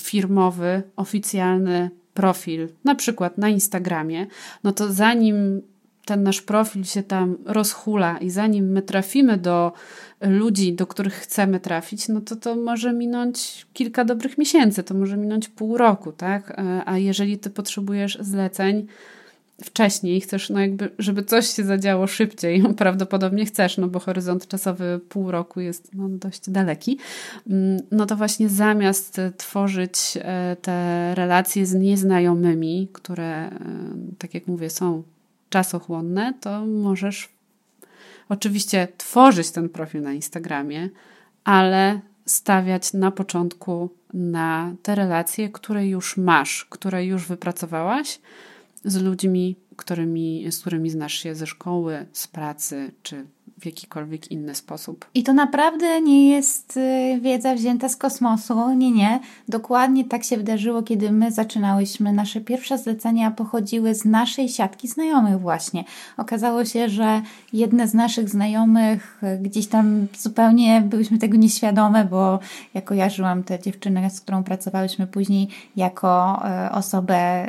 firmowy, 0.00 0.82
oficjalny 0.96 1.90
profil, 2.14 2.68
na 2.84 2.94
przykład 2.94 3.38
na 3.38 3.48
Instagramie, 3.48 4.26
no 4.64 4.72
to 4.72 4.92
zanim 4.92 5.62
ten 6.04 6.22
nasz 6.22 6.42
profil 6.42 6.84
się 6.84 7.02
tam 7.02 7.36
rozhula 7.44 8.18
i 8.18 8.30
zanim 8.30 8.72
my 8.72 8.82
trafimy 8.82 9.36
do 9.36 9.72
ludzi, 10.20 10.72
do 10.72 10.86
których 10.86 11.14
chcemy 11.14 11.60
trafić, 11.60 12.08
no 12.08 12.20
to 12.20 12.36
to 12.36 12.56
może 12.56 12.92
minąć 12.92 13.66
kilka 13.72 14.04
dobrych 14.04 14.38
miesięcy, 14.38 14.82
to 14.82 14.94
może 14.94 15.16
minąć 15.16 15.48
pół 15.48 15.78
roku, 15.78 16.12
tak? 16.12 16.50
E, 16.50 16.82
a 16.86 16.98
jeżeli 16.98 17.38
ty 17.38 17.50
potrzebujesz 17.50 18.18
zleceń, 18.20 18.86
wcześniej, 19.64 20.20
chcesz, 20.20 20.50
no 20.50 20.60
jakby, 20.60 20.90
żeby 20.98 21.22
coś 21.22 21.46
się 21.46 21.64
zadziało 21.64 22.06
szybciej, 22.06 22.62
prawdopodobnie 22.76 23.46
chcesz, 23.46 23.78
no 23.78 23.88
bo 23.88 24.00
horyzont 24.00 24.48
czasowy 24.48 25.00
pół 25.08 25.30
roku 25.30 25.60
jest 25.60 25.94
no, 25.94 26.08
dość 26.08 26.50
daleki, 26.50 26.98
mm, 27.50 27.80
no 27.90 28.06
to 28.06 28.16
właśnie 28.16 28.48
zamiast 28.48 29.20
tworzyć 29.36 30.18
e, 30.22 30.56
te 30.62 31.14
relacje 31.14 31.66
z 31.66 31.74
nieznajomymi, 31.74 32.88
które, 32.92 33.46
e, 33.46 33.50
tak 34.18 34.34
jak 34.34 34.46
mówię, 34.46 34.70
są 34.70 35.02
czasochłonne, 35.52 36.34
to 36.40 36.66
możesz 36.66 37.28
oczywiście 38.28 38.88
tworzyć 38.96 39.50
ten 39.50 39.68
profil 39.68 40.02
na 40.02 40.12
Instagramie, 40.12 40.88
ale 41.44 42.00
stawiać 42.26 42.92
na 42.92 43.10
początku 43.10 43.90
na 44.14 44.74
te 44.82 44.94
relacje, 44.94 45.48
które 45.48 45.86
już 45.86 46.16
masz, 46.16 46.64
które 46.64 47.04
już 47.04 47.26
wypracowałaś, 47.26 48.20
z 48.84 49.02
ludźmi, 49.02 49.56
którymi, 49.76 50.52
z 50.52 50.60
którymi 50.60 50.90
znasz 50.90 51.14
się 51.14 51.34
ze 51.34 51.46
szkoły, 51.46 52.06
z 52.12 52.28
pracy 52.28 52.92
czy 53.02 53.26
w 53.62 53.66
jakikolwiek 53.66 54.30
inny 54.30 54.54
sposób. 54.54 55.06
I 55.14 55.22
to 55.22 55.32
naprawdę 55.32 56.00
nie 56.00 56.30
jest 56.30 56.76
y, 56.76 57.20
wiedza 57.20 57.54
wzięta 57.54 57.88
z 57.88 57.96
kosmosu. 57.96 58.74
Nie, 58.74 58.90
nie. 58.90 59.20
Dokładnie 59.48 60.04
tak 60.04 60.24
się 60.24 60.36
wydarzyło, 60.36 60.82
kiedy 60.82 61.12
my 61.12 61.30
zaczynałyśmy. 61.30 62.12
Nasze 62.12 62.40
pierwsze 62.40 62.78
zlecenia 62.78 63.30
pochodziły 63.30 63.94
z 63.94 64.04
naszej 64.04 64.48
siatki 64.48 64.88
znajomych, 64.88 65.40
właśnie. 65.40 65.84
Okazało 66.16 66.64
się, 66.64 66.88
że 66.88 67.22
jedne 67.52 67.88
z 67.88 67.94
naszych 67.94 68.28
znajomych 68.28 69.22
y, 69.22 69.38
gdzieś 69.38 69.66
tam 69.66 70.06
zupełnie 70.18 70.80
byłyśmy 70.80 71.18
tego 71.18 71.36
nieświadome, 71.36 72.04
bo 72.04 72.38
ja 72.74 72.82
kojarzyłam 72.82 73.42
tę 73.42 73.58
dziewczynę, 73.58 74.10
z 74.10 74.20
którą 74.20 74.44
pracowałyśmy 74.44 75.06
później, 75.06 75.48
jako 75.76 76.42
y, 76.66 76.72
osobę 76.72 77.48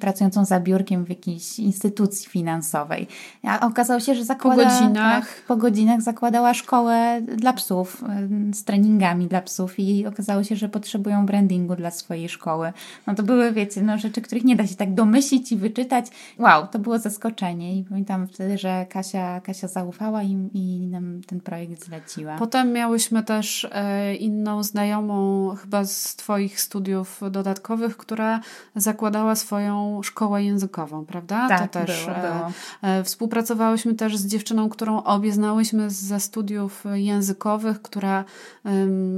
pracującą 0.00 0.44
za 0.44 0.60
biurkiem 0.60 1.04
w 1.04 1.08
jakiejś 1.08 1.58
instytucji 1.58 2.28
finansowej. 2.30 3.06
A 3.42 3.66
okazało 3.66 4.00
się, 4.00 4.14
że 4.14 4.24
zakłada. 4.24 4.64
Po 4.64 4.70
godzinach. 4.70 5.26
Tak, 5.26 5.41
po 5.48 5.56
godzinach 5.56 6.02
zakładała 6.02 6.54
szkołę 6.54 7.22
dla 7.36 7.52
psów, 7.52 8.02
y, 8.50 8.54
z 8.54 8.64
treningami 8.64 9.26
dla 9.26 9.42
psów 9.42 9.78
i 9.78 10.06
okazało 10.06 10.44
się, 10.44 10.56
że 10.56 10.68
potrzebują 10.68 11.26
brandingu 11.26 11.76
dla 11.76 11.90
swojej 11.90 12.28
szkoły. 12.28 12.72
No 13.06 13.14
to 13.14 13.22
były, 13.22 13.52
wiecie, 13.52 13.82
no 13.82 13.98
rzeczy, 13.98 14.22
których 14.22 14.44
nie 14.44 14.56
da 14.56 14.66
się 14.66 14.74
tak 14.74 14.94
domyślić 14.94 15.52
i 15.52 15.56
wyczytać. 15.56 16.06
Wow, 16.38 16.66
to 16.66 16.78
było 16.78 16.98
zaskoczenie 16.98 17.78
i 17.78 17.84
pamiętam 17.84 18.28
wtedy, 18.28 18.58
że 18.58 18.86
Kasia, 18.90 19.40
Kasia 19.40 19.68
zaufała 19.68 20.22
im 20.22 20.50
i 20.54 20.86
nam 20.86 21.20
ten 21.26 21.40
projekt 21.40 21.84
zleciła. 21.84 22.36
Potem 22.38 22.72
miałyśmy 22.72 23.22
też 23.22 23.68
e, 23.72 24.14
inną 24.14 24.62
znajomą 24.62 25.48
chyba 25.62 25.84
z 25.84 26.16
Twoich 26.16 26.60
studiów 26.60 27.20
dodatkowych, 27.30 27.96
która 27.96 28.40
zakładała 28.76 29.34
swoją 29.34 30.02
szkołę 30.02 30.44
językową, 30.44 31.04
prawda? 31.04 31.48
Tak, 31.48 31.60
to 31.60 31.68
też 31.68 32.04
było, 32.04 32.16
było. 32.16 32.52
E, 32.82 33.04
współpracowałyśmy 33.04 33.94
też 33.94 34.16
z 34.16 34.26
dziewczyną, 34.26 34.68
którą 34.68 35.02
obie 35.02 35.31
znałyśmy 35.32 35.90
ze 35.90 36.20
studiów 36.20 36.84
językowych, 36.92 37.82
która 37.82 38.24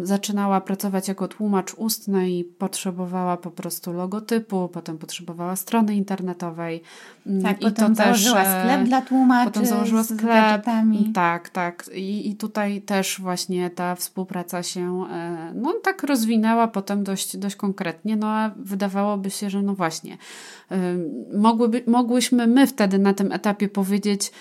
zaczynała 0.02 0.61
pracować 0.61 1.09
jako 1.09 1.28
tłumacz 1.28 1.75
ustny 1.75 2.30
i 2.30 2.44
potrzebowała 2.44 3.37
po 3.37 3.50
prostu 3.50 3.92
logotypu, 3.92 4.68
potem 4.68 4.99
potrzebowała 4.99 5.56
strony 5.56 5.94
internetowej. 5.94 6.83
Mm, 7.26 7.42
tak, 7.42 7.61
I 7.61 7.64
potem 7.64 7.94
to 7.94 8.04
założyła 8.04 8.44
też, 8.44 8.62
sklep 8.62 8.83
dla 8.85 9.02
tłumaczy. 9.02 9.50
Potem 9.50 9.66
założyła 9.66 10.04
sklep. 10.04 10.64
Tak, 11.14 11.49
tak. 11.49 11.90
I, 11.94 12.30
I 12.30 12.37
tutaj 12.37 12.83
też 12.83 13.21
właśnie 13.21 13.71
ta 13.71 13.94
współpraca 13.94 14.62
się 14.62 15.06
e, 15.11 15.52
no 15.54 15.75
tak 15.83 16.02
rozwinęła 16.02 16.68
potem 16.68 17.04
dość, 17.04 17.37
dość 17.37 17.56
konkretnie, 17.56 18.16
no 18.16 18.26
a 18.26 18.50
wydawałoby 18.56 19.30
się, 19.30 19.50
że 19.50 19.62
no 19.62 19.75
właśnie, 19.75 20.18
mogłyby, 21.35 21.83
mogłyśmy 21.87 22.47
my 22.47 22.66
wtedy 22.66 22.99
na 22.99 23.14
tym 23.14 23.33
etapie 23.33 23.68
powiedzieć, 23.68 24.33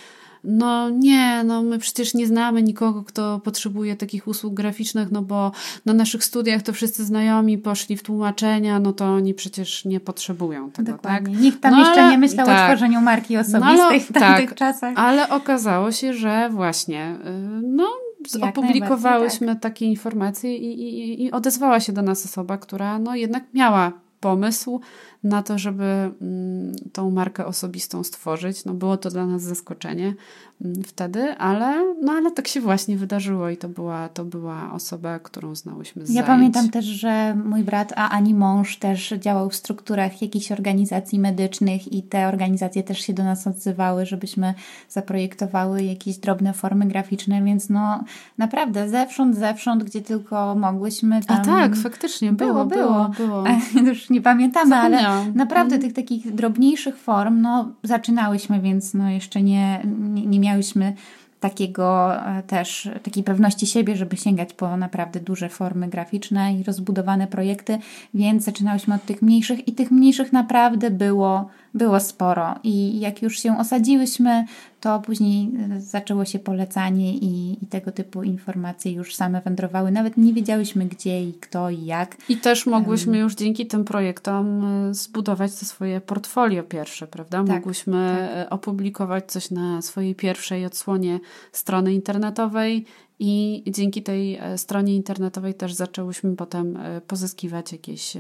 no 0.43 0.89
nie, 0.89 1.43
no 1.43 1.63
my 1.63 1.79
przecież 1.79 2.13
nie 2.13 2.27
znamy 2.27 2.63
nikogo, 2.63 3.03
kto 3.03 3.39
potrzebuje 3.39 3.95
takich 3.95 4.27
usług 4.27 4.53
graficznych, 4.53 5.11
no 5.11 5.21
bo 5.21 5.51
na 5.85 5.93
naszych 5.93 6.23
studiach 6.23 6.61
to 6.61 6.73
wszyscy 6.73 7.05
znajomi 7.05 7.57
poszli 7.57 7.97
w 7.97 8.03
tłumaczenia, 8.03 8.79
no 8.79 8.93
to 8.93 9.05
oni 9.05 9.33
przecież 9.33 9.85
nie 9.85 9.99
potrzebują 9.99 10.71
tego, 10.71 10.91
Dokładnie. 10.91 11.33
tak? 11.33 11.43
Nikt 11.43 11.61
tam 11.61 11.71
no, 11.71 11.79
jeszcze 11.79 12.01
ale, 12.01 12.11
nie 12.11 12.17
myślał 12.17 12.45
tak. 12.45 12.69
o 12.69 12.73
tworzeniu 12.73 13.01
marki 13.01 13.37
osobistej 13.37 13.77
no, 13.77 13.83
ale, 13.83 13.99
w 13.99 14.11
tamtych 14.11 14.49
tak, 14.49 14.57
czasach. 14.57 14.93
Ale 14.95 15.29
okazało 15.29 15.91
się, 15.91 16.13
że 16.13 16.49
właśnie, 16.49 17.15
y, 17.25 17.61
no 17.63 17.87
opublikowałyśmy 18.41 19.47
tak. 19.47 19.59
takie 19.59 19.85
informacje 19.85 20.57
i, 20.57 20.81
i, 20.81 21.23
i 21.23 21.31
odezwała 21.31 21.79
się 21.79 21.93
do 21.93 22.01
nas 22.01 22.25
osoba, 22.25 22.57
która 22.57 22.99
no 22.99 23.15
jednak 23.15 23.43
miała 23.53 23.91
pomysł 24.19 24.81
na 25.23 25.43
to, 25.43 25.57
żeby 25.57 26.11
mm, 26.21 26.75
tą 26.93 27.11
markę 27.11 27.45
osobistą 27.45 28.03
stworzyć. 28.03 28.65
No 28.65 28.73
było 28.73 28.97
to 28.97 29.09
dla 29.09 29.25
nas 29.25 29.41
zaskoczenie 29.41 30.13
mm, 30.61 30.83
wtedy, 30.83 31.33
ale, 31.37 31.95
no 32.01 32.11
ale 32.11 32.31
tak 32.31 32.47
się 32.47 32.61
właśnie 32.61 32.97
wydarzyło 32.97 33.49
i 33.49 33.57
to 33.57 33.69
była, 33.69 34.09
to 34.09 34.25
była 34.25 34.71
osoba, 34.73 35.19
którą 35.19 35.55
znałyśmy 35.55 36.05
z 36.05 36.09
Ja 36.09 36.13
zajęć. 36.13 36.27
pamiętam 36.27 36.69
też, 36.69 36.85
że 36.85 37.35
mój 37.35 37.63
brat, 37.63 37.93
a 37.95 38.09
ani 38.09 38.33
mąż 38.33 38.77
też 38.77 39.13
działał 39.19 39.49
w 39.49 39.55
strukturach 39.55 40.21
jakichś 40.21 40.51
organizacji 40.51 41.19
medycznych 41.19 41.93
i 41.93 42.03
te 42.03 42.27
organizacje 42.27 42.83
też 42.83 42.99
się 42.99 43.13
do 43.13 43.23
nas 43.23 43.47
odzywały, 43.47 44.05
żebyśmy 44.05 44.53
zaprojektowały 44.89 45.83
jakieś 45.83 46.17
drobne 46.17 46.53
formy 46.53 46.85
graficzne, 46.85 47.43
więc 47.43 47.69
no 47.69 48.03
naprawdę 48.37 48.89
zewsząd, 48.89 49.35
zewsząd, 49.35 49.83
gdzie 49.83 50.01
tylko 50.01 50.55
mogłyśmy 50.55 51.21
tam... 51.21 51.37
A 51.41 51.45
tak, 51.45 51.75
faktycznie 51.75 52.33
było, 52.33 52.65
było. 52.65 53.09
było, 53.17 53.27
było. 53.27 53.43
Już 53.87 54.09
nie 54.09 54.21
pamiętamy, 54.21 54.75
ale 54.75 55.12
Naprawdę 55.35 55.75
mhm. 55.75 55.81
tych 55.81 55.93
takich 55.93 56.35
drobniejszych 56.35 56.97
form, 56.97 57.41
no 57.41 57.71
zaczynałyśmy, 57.83 58.61
więc 58.61 58.93
no 58.93 59.09
jeszcze 59.09 59.41
nie, 59.41 59.81
nie, 60.13 60.25
nie 60.25 60.39
miałyśmy 60.39 60.93
takiego 61.43 62.15
e, 62.15 62.43
też, 62.43 62.89
takiej 63.03 63.23
pewności 63.23 63.67
siebie, 63.67 63.95
żeby 63.95 64.17
sięgać 64.17 64.53
po 64.53 64.77
naprawdę 64.77 65.19
duże 65.19 65.49
formy 65.49 65.87
graficzne 65.87 66.53
i 66.53 66.63
rozbudowane 66.63 67.27
projekty, 67.27 67.79
więc 68.13 68.43
zaczynałyśmy 68.43 68.95
od 68.95 69.05
tych 69.05 69.21
mniejszych 69.21 69.67
i 69.67 69.71
tych 69.71 69.91
mniejszych 69.91 70.33
naprawdę 70.33 70.91
było, 70.91 71.49
było 71.73 71.99
sporo. 71.99 72.55
I 72.63 72.99
jak 72.99 73.21
już 73.21 73.39
się 73.39 73.59
osadziłyśmy, 73.59 74.45
to 74.83 74.99
później 74.99 75.51
e, 75.71 75.81
zaczęło 75.81 76.25
się 76.25 76.39
polecanie 76.39 77.13
i, 77.13 77.63
i, 77.63 77.67
tego 77.67 77.91
typu 77.91 78.23
informacje 78.23 78.91
już 78.91 79.15
same 79.15 79.41
wędrowały. 79.41 79.91
Nawet 79.91 80.17
nie 80.17 80.33
wiedziałyśmy 80.33 80.85
gdzie 80.85 81.23
i 81.23 81.33
kto 81.33 81.69
i 81.69 81.85
jak. 81.85 82.17
I 82.29 82.37
też 82.37 82.65
mogłyśmy 82.65 83.17
już 83.17 83.35
dzięki 83.35 83.65
tym 83.65 83.85
projektom 83.85 84.65
e, 84.65 84.93
zbudować 84.93 85.59
to 85.59 85.65
swoje 85.65 86.01
portfolio 86.01 86.63
pierwsze, 86.63 87.07
prawda? 87.07 87.43
Tak, 87.43 87.47
mogłyśmy 87.47 88.29
tak. 88.35 88.53
opublikować 88.53 89.31
coś 89.31 89.51
na 89.51 89.81
swojej 89.81 90.15
pierwszej 90.15 90.65
odsłonie 90.65 91.19
strony 91.51 91.93
internetowej 91.93 92.85
i 93.25 93.63
dzięki 93.71 94.03
tej 94.03 94.35
e, 94.35 94.57
stronie 94.57 94.95
internetowej 94.95 95.53
też 95.53 95.73
zaczęłyśmy 95.73 96.35
potem 96.35 96.79
pozyskiwać 97.07 97.71
jakieś 97.71 98.13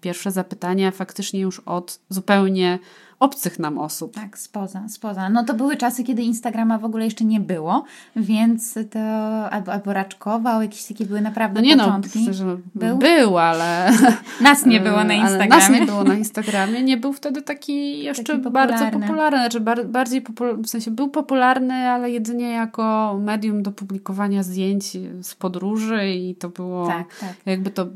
pierwsze 0.00 0.30
zapytania, 0.30 0.90
faktycznie 0.90 1.40
już 1.40 1.60
od 1.60 2.00
zupełnie 2.08 2.78
obcych 3.22 3.58
nam 3.58 3.78
osób. 3.78 4.14
Tak, 4.14 4.38
spoza, 4.38 4.88
spoza. 4.88 5.28
No 5.28 5.44
to 5.44 5.54
były 5.54 5.76
czasy, 5.76 6.04
kiedy 6.04 6.22
Instagrama 6.22 6.78
w 6.78 6.84
ogóle 6.84 7.04
jeszcze 7.04 7.24
nie 7.24 7.40
było, 7.40 7.84
więc 8.16 8.78
to 8.90 9.00
albo, 9.50 9.72
albo 9.72 9.92
raczkował, 9.92 10.62
jakieś 10.62 10.84
takie 10.84 11.06
były 11.06 11.20
naprawdę 11.20 11.60
no 11.60 11.66
nie 11.66 11.76
no, 11.76 11.84
początki. 11.84 12.26
No, 12.26 12.32
że 12.32 12.56
był? 12.74 12.98
był, 12.98 13.38
ale... 13.38 13.92
Nas 14.40 14.66
nie 14.66 14.80
było 14.80 15.04
na 15.04 15.14
Instagramie. 15.24 15.48
nas 15.48 15.70
nie 15.70 15.86
było 15.86 16.04
na 16.04 16.14
Instagramie. 16.14 16.82
Nie 16.82 16.96
był 16.96 17.12
wtedy 17.12 17.42
taki 17.42 18.02
jeszcze 18.02 18.24
taki 18.24 18.38
popularny. 18.38 18.78
bardzo 18.78 18.98
popularny. 18.98 19.38
Znaczy 19.38 19.60
bar 19.60 19.86
bardziej 19.86 20.22
popul 20.22 20.62
w 20.62 20.66
sensie 20.66 20.90
był 20.90 21.08
popularny, 21.08 21.74
ale 21.74 22.10
jedynie 22.10 22.50
jako 22.50 23.16
medium 23.20 23.62
do 23.62 23.72
publikowania 23.72 24.41
zdjęć 24.42 24.96
z 25.22 25.34
podróży 25.34 26.10
i 26.10 26.34
to 26.34 26.48
było 26.48 26.86
tak, 26.86 27.18
tak. 27.20 27.34
jakby 27.46 27.70
to 27.70 27.86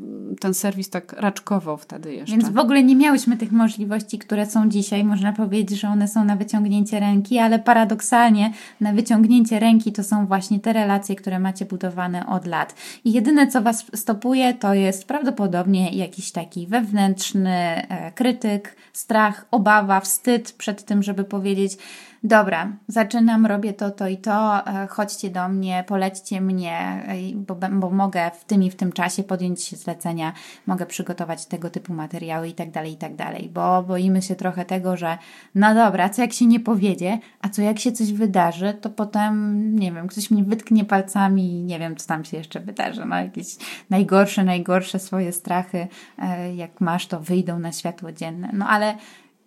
ten 0.41 0.55
serwis 0.55 0.91
tak 0.91 1.13
raczkował 1.13 1.77
wtedy 1.77 2.15
jeszcze. 2.15 2.37
Więc 2.37 2.49
w 2.49 2.59
ogóle 2.59 2.83
nie 2.83 2.97
miałyśmy 2.97 3.37
tych 3.37 3.53
możliwości, 3.53 4.19
które 4.19 4.47
są 4.47 4.69
dzisiaj 4.69 5.05
można 5.05 5.33
powiedzieć, 5.33 5.81
że 5.81 5.89
one 5.89 6.09
są 6.09 6.25
na 6.25 6.37
wyciągnięcie 6.37 7.01
ręki, 7.01 7.39
ale 7.39 7.59
paradoksalnie 7.59 8.53
na 8.81 8.93
wyciągnięcie 8.93 9.59
ręki 9.59 9.93
to 9.93 10.05
są 10.05 10.27
właśnie 10.27 10.61
te 10.61 10.73
relacje, 10.73 11.17
które 11.17 11.39
macie 11.39 11.65
budowane 11.65 12.27
od 12.27 12.47
lat. 12.47 12.75
I 13.05 13.13
jedyne, 13.13 13.47
co 13.47 13.63
Was 13.63 13.87
stopuje, 13.95 14.55
to 14.55 14.75
jest 14.75 15.05
prawdopodobnie 15.05 15.91
jakiś 15.91 16.33
taki 16.33 16.67
wewnętrzny 16.67 17.57
e, 17.89 18.13
krytyk, 18.13 18.77
strach, 18.93 19.47
obawa, 19.51 20.01
wstyd 20.01 20.53
przed 20.53 20.85
tym, 20.85 21.03
żeby 21.03 21.25
powiedzieć, 21.25 21.79
dobra, 22.27 22.73
zaczynam, 22.89 23.47
robię 23.47 23.73
to, 23.73 23.91
to 23.91 24.09
i 24.09 24.19
to, 24.19 24.67
e, 24.67 24.87
chodźcie 24.87 25.31
do 25.31 25.49
mnie, 25.49 25.85
polećcie 25.87 26.41
mnie, 26.41 26.79
e, 27.07 27.15
bo, 27.35 27.57
bo 27.73 27.91
mogę 27.91 28.31
w 28.41 28.45
tym 28.45 28.63
i 28.63 28.71
w 28.71 28.77
tym 28.77 28.93
czasie 28.93 29.23
podjąć 29.23 29.63
się 29.63 29.77
zlecenia, 29.77 30.33
mogę 30.67 30.87
przygotować 30.87 31.47
tego 31.47 31.71
typu 31.71 31.95
materiały 31.95 32.49
i 32.49 32.53
tak 32.53 32.71
dalej, 32.71 32.93
i 32.93 32.97
tak 32.97 33.17
dalej, 33.17 33.51
bo 33.55 33.83
boimy 33.83 34.23
się 34.23 34.35
trochę 34.35 34.65
tego, 34.65 34.97
że 34.97 35.19
no 35.55 35.75
dobra, 35.75 36.09
co 36.09 36.23
jak 36.23 36.33
się 36.33 36.47
nie 36.47 36.61
powiedzie, 36.61 37.19
a 37.41 37.49
co 37.49 37.63
jak 37.63 37.79
się 37.79 37.93
coś 37.93 38.13
wydarzy, 38.13 38.75
to 38.81 38.91
potem, 38.91 39.77
nie 39.79 39.93
wiem, 39.93 40.07
ktoś 40.09 40.31
mnie 40.31 40.45
wytknie 40.45 40.85
palcami 40.85 41.53
i 41.53 41.63
nie 41.63 41.79
wiem, 41.79 41.97
co 41.97 42.09
tam 42.09 42.25
się 42.25 42.37
jeszcze 42.37 42.61
wydarzy, 42.61 43.05
no 43.05 43.17
jakieś 43.17 43.47
najgorsze, 43.91 44.45
najgorsze 44.45 44.99
swoje 44.99 45.33
strachy, 45.33 45.87
e, 46.19 46.55
jak 46.55 46.81
masz, 46.81 47.07
to 47.07 47.21
wyjdą 47.21 47.59
na 47.59 47.73
światło 47.73 48.13
dzienne, 48.13 48.51
no 48.53 48.69
ale 48.69 48.95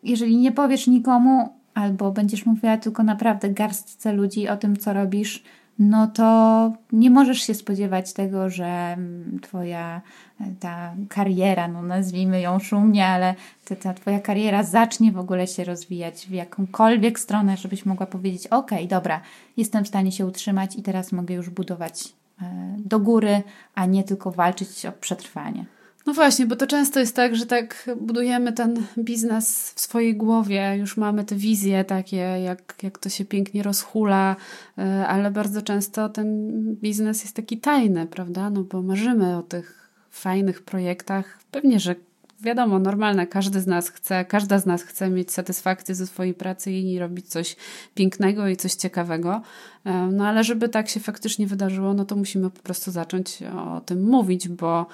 jeżeli 0.04 0.38
nie 0.38 0.52
powiesz 0.52 0.88
nikomu, 0.88 1.59
albo 1.80 2.12
będziesz 2.12 2.46
mówiła 2.46 2.78
tylko 2.78 3.04
naprawdę 3.04 3.50
garstce 3.50 4.14
ludzi 4.14 4.50
o 4.50 4.58
tym, 4.58 4.78
co 4.78 4.94
robisz, 4.94 5.44
no 5.80 6.08
to 6.08 6.72
nie 6.92 7.10
możesz 7.10 7.42
się 7.42 7.54
spodziewać 7.54 8.14
tego, 8.14 8.50
że 8.50 8.66
mm, 8.66 9.40
Twoja 9.42 10.02
e, 10.42 10.46
ta 10.60 10.94
kariera, 11.10 11.68
no 11.68 11.82
nazwijmy 11.82 12.42
ją 12.42 12.60
szumnie, 12.60 13.08
ale 13.08 13.36
ta, 13.66 13.76
ta 13.76 13.94
Twoja 13.94 14.20
kariera 14.20 14.64
zacznie 14.64 15.12
w 15.12 15.18
ogóle 15.18 15.48
się 15.48 15.64
rozwijać 15.64 16.28
w 16.28 16.32
jakąkolwiek 16.32 17.20
stronę, 17.20 17.58
żebyś 17.58 17.86
mogła 17.86 18.06
powiedzieć: 18.06 18.48
OK, 18.48 18.72
dobra, 18.90 19.22
jestem 19.58 19.84
w 19.84 19.88
stanie 19.88 20.12
się 20.12 20.26
utrzymać 20.26 20.76
i 20.76 20.82
teraz 20.82 21.12
mogę 21.12 21.36
już 21.36 21.50
budować 21.50 22.14
e, 22.42 22.76
do 22.78 23.00
góry, 23.00 23.44
a 23.76 23.86
nie 23.86 24.04
tylko 24.04 24.32
walczyć 24.32 24.86
o 24.86 24.92
przetrwanie. 24.92 25.66
No 26.06 26.14
właśnie, 26.14 26.46
bo 26.46 26.56
to 26.56 26.68
często 26.68 27.00
jest 27.00 27.16
tak, 27.16 27.36
że 27.36 27.46
tak 27.46 27.90
budujemy 28.02 28.54
ten 28.54 28.84
biznes 28.98 29.72
w 29.76 29.80
swojej 29.80 30.16
głowie, 30.16 30.76
już 30.78 30.98
mamy 30.98 31.26
te 31.26 31.36
wizje 31.36 31.84
takie, 31.84 32.18
jak, 32.18 32.76
jak 32.84 32.98
to 32.98 33.10
się 33.10 33.26
pięknie 33.26 33.64
rozhula, 33.64 34.36
e, 34.78 35.08
ale 35.08 35.32
bardzo 35.32 35.62
często 35.62 36.10
ten 36.10 36.50
biznes 36.76 37.24
jest 37.24 37.36
taki 37.36 37.58
tajny, 37.58 38.08
prawda? 38.08 38.50
No 38.50 38.64
bo 38.64 38.82
marzymy 38.82 39.38
o 39.38 39.44
tych 39.44 39.90
fajnych 40.12 40.62
projektach. 40.62 41.40
Pewnie, 41.52 41.80
że 41.80 41.96
wiadomo, 42.42 42.80
normalne, 42.80 43.28
każdy 43.28 43.62
z 43.62 43.68
nas 43.68 43.90
chce, 43.90 44.26
każda 44.26 44.60
z 44.60 44.66
nas 44.66 44.84
chce 44.84 45.10
mieć 45.10 45.32
satysfakcję 45.32 45.96
ze 45.96 46.08
swojej 46.08 46.34
pracy 46.34 46.72
i 46.72 47.00
robić 47.00 47.28
coś 47.28 47.56
pięknego 47.96 48.48
i 48.48 48.58
coś 48.58 48.74
ciekawego. 48.74 49.42
E, 49.86 49.94
no 49.94 50.28
ale 50.28 50.44
żeby 50.44 50.70
tak 50.70 50.90
się 50.90 51.00
faktycznie 51.00 51.48
wydarzyło, 51.48 51.94
no 51.94 52.06
to 52.06 52.16
musimy 52.16 52.50
po 52.50 52.62
prostu 52.62 52.92
zacząć 52.92 53.40
o 53.58 53.82
tym 53.82 54.04
mówić, 54.04 54.48
bo 54.48 54.86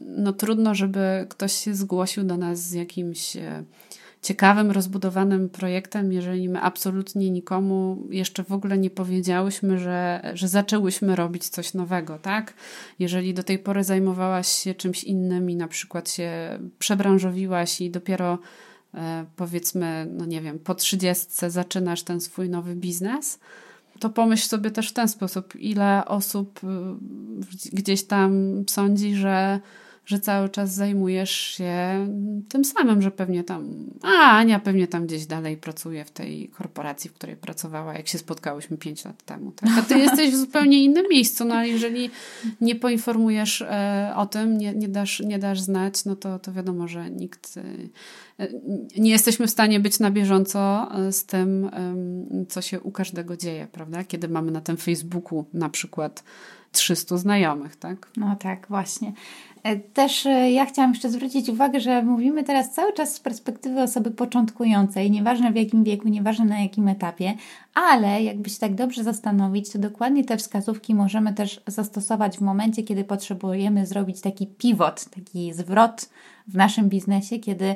no 0.00 0.32
trudno, 0.32 0.74
żeby 0.74 1.26
ktoś 1.28 1.52
się 1.52 1.74
zgłosił 1.74 2.24
do 2.24 2.36
nas 2.36 2.60
z 2.60 2.72
jakimś 2.72 3.36
e, 3.36 3.64
ciekawym, 4.24 4.70
rozbudowanym 4.70 5.48
projektem, 5.48 6.12
jeżeli 6.12 6.48
my 6.48 6.60
absolutnie 6.60 7.30
nikomu 7.30 8.06
jeszcze 8.10 8.44
w 8.44 8.52
ogóle 8.52 8.78
nie 8.78 8.90
powiedziałyśmy, 8.90 9.78
że, 9.78 10.30
że 10.34 10.48
zaczęłyśmy 10.48 11.16
robić 11.16 11.48
coś 11.48 11.74
nowego, 11.74 12.18
tak? 12.18 12.54
Jeżeli 12.98 13.34
do 13.34 13.42
tej 13.42 13.58
pory 13.58 13.84
zajmowałaś 13.84 14.48
się 14.48 14.74
czymś 14.74 15.04
innym 15.04 15.50
i 15.50 15.56
na 15.56 15.68
przykład 15.68 16.10
się 16.10 16.58
przebranżowiłaś 16.78 17.80
i 17.80 17.90
dopiero 17.90 18.38
e, 18.94 19.24
powiedzmy, 19.36 20.06
no 20.10 20.24
nie 20.24 20.40
wiem, 20.40 20.58
po 20.58 20.74
trzydziestce 20.74 21.50
zaczynasz 21.50 22.02
ten 22.02 22.20
swój 22.20 22.50
nowy 22.50 22.74
biznes, 22.74 23.38
to 24.00 24.10
pomyśl 24.10 24.48
sobie 24.48 24.70
też 24.70 24.90
w 24.90 24.92
ten 24.92 25.08
sposób, 25.08 25.56
ile 25.56 26.04
osób 26.04 26.60
y, 26.64 26.66
gdzieś 27.72 28.04
tam 28.04 28.62
sądzi, 28.70 29.14
że 29.14 29.60
że 30.06 30.20
cały 30.20 30.48
czas 30.48 30.74
zajmujesz 30.74 31.30
się 31.30 32.06
tym 32.48 32.64
samym, 32.64 33.02
że 33.02 33.10
pewnie 33.10 33.44
tam, 33.44 33.90
a 34.02 34.30
Ania 34.30 34.58
pewnie 34.58 34.86
tam 34.86 35.06
gdzieś 35.06 35.26
dalej 35.26 35.56
pracuje 35.56 36.04
w 36.04 36.10
tej 36.10 36.48
korporacji, 36.48 37.10
w 37.10 37.12
której 37.12 37.36
pracowała, 37.36 37.94
jak 37.94 38.08
się 38.08 38.18
spotkałyśmy 38.18 38.76
pięć 38.76 39.04
lat 39.04 39.22
temu. 39.22 39.52
Tak? 39.52 39.70
A 39.78 39.82
ty 39.82 39.98
jesteś 39.98 40.30
w 40.30 40.36
zupełnie 40.36 40.84
innym 40.84 41.06
miejscu, 41.10 41.44
no 41.44 41.54
ale 41.54 41.68
jeżeli 41.68 42.10
nie 42.60 42.74
poinformujesz 42.74 43.62
e, 43.62 44.12
o 44.16 44.26
tym, 44.26 44.58
nie, 44.58 44.74
nie, 44.74 44.88
dasz, 44.88 45.20
nie 45.20 45.38
dasz 45.38 45.60
znać, 45.60 46.04
no 46.04 46.16
to, 46.16 46.38
to 46.38 46.52
wiadomo, 46.52 46.88
że 46.88 47.10
nikt 47.10 47.54
e, 48.38 48.48
nie 48.98 49.10
jesteśmy 49.10 49.46
w 49.46 49.50
stanie 49.50 49.80
być 49.80 49.98
na 49.98 50.10
bieżąco 50.10 50.88
e, 50.94 51.12
z 51.12 51.24
tym, 51.24 51.70
co 52.48 52.62
się 52.62 52.80
u 52.80 52.90
każdego 52.90 53.36
dzieje, 53.36 53.68
prawda? 53.72 54.04
Kiedy 54.04 54.28
mamy 54.28 54.50
na 54.50 54.60
tym 54.60 54.76
Facebooku 54.76 55.44
na 55.52 55.68
przykład 55.68 56.24
300 56.74 57.16
znajomych, 57.16 57.76
tak? 57.76 58.10
No 58.16 58.36
tak, 58.36 58.66
właśnie. 58.68 59.12
E, 59.62 59.76
też 59.76 60.26
e, 60.26 60.50
ja 60.50 60.66
chciałam 60.66 60.90
jeszcze 60.90 61.10
zwrócić 61.10 61.48
uwagę, 61.48 61.80
że 61.80 62.02
mówimy 62.02 62.44
teraz 62.44 62.72
cały 62.72 62.92
czas 62.92 63.14
z 63.14 63.20
perspektywy 63.20 63.82
osoby 63.82 64.10
początkującej, 64.10 65.10
nieważne 65.10 65.52
w 65.52 65.56
jakim 65.56 65.84
wieku, 65.84 66.08
nieważne 66.08 66.44
na 66.44 66.60
jakim 66.60 66.88
etapie, 66.88 67.34
ale 67.74 68.22
jakby 68.22 68.50
się 68.50 68.58
tak 68.58 68.74
dobrze 68.74 69.04
zastanowić, 69.04 69.70
to 69.72 69.78
dokładnie 69.78 70.24
te 70.24 70.36
wskazówki 70.36 70.94
możemy 70.94 71.34
też 71.34 71.60
zastosować 71.66 72.38
w 72.38 72.40
momencie, 72.40 72.82
kiedy 72.82 73.04
potrzebujemy 73.04 73.86
zrobić 73.86 74.20
taki 74.20 74.46
pivot, 74.46 75.04
taki 75.04 75.52
zwrot 75.52 76.08
w 76.48 76.54
naszym 76.54 76.88
biznesie, 76.88 77.38
kiedy 77.38 77.74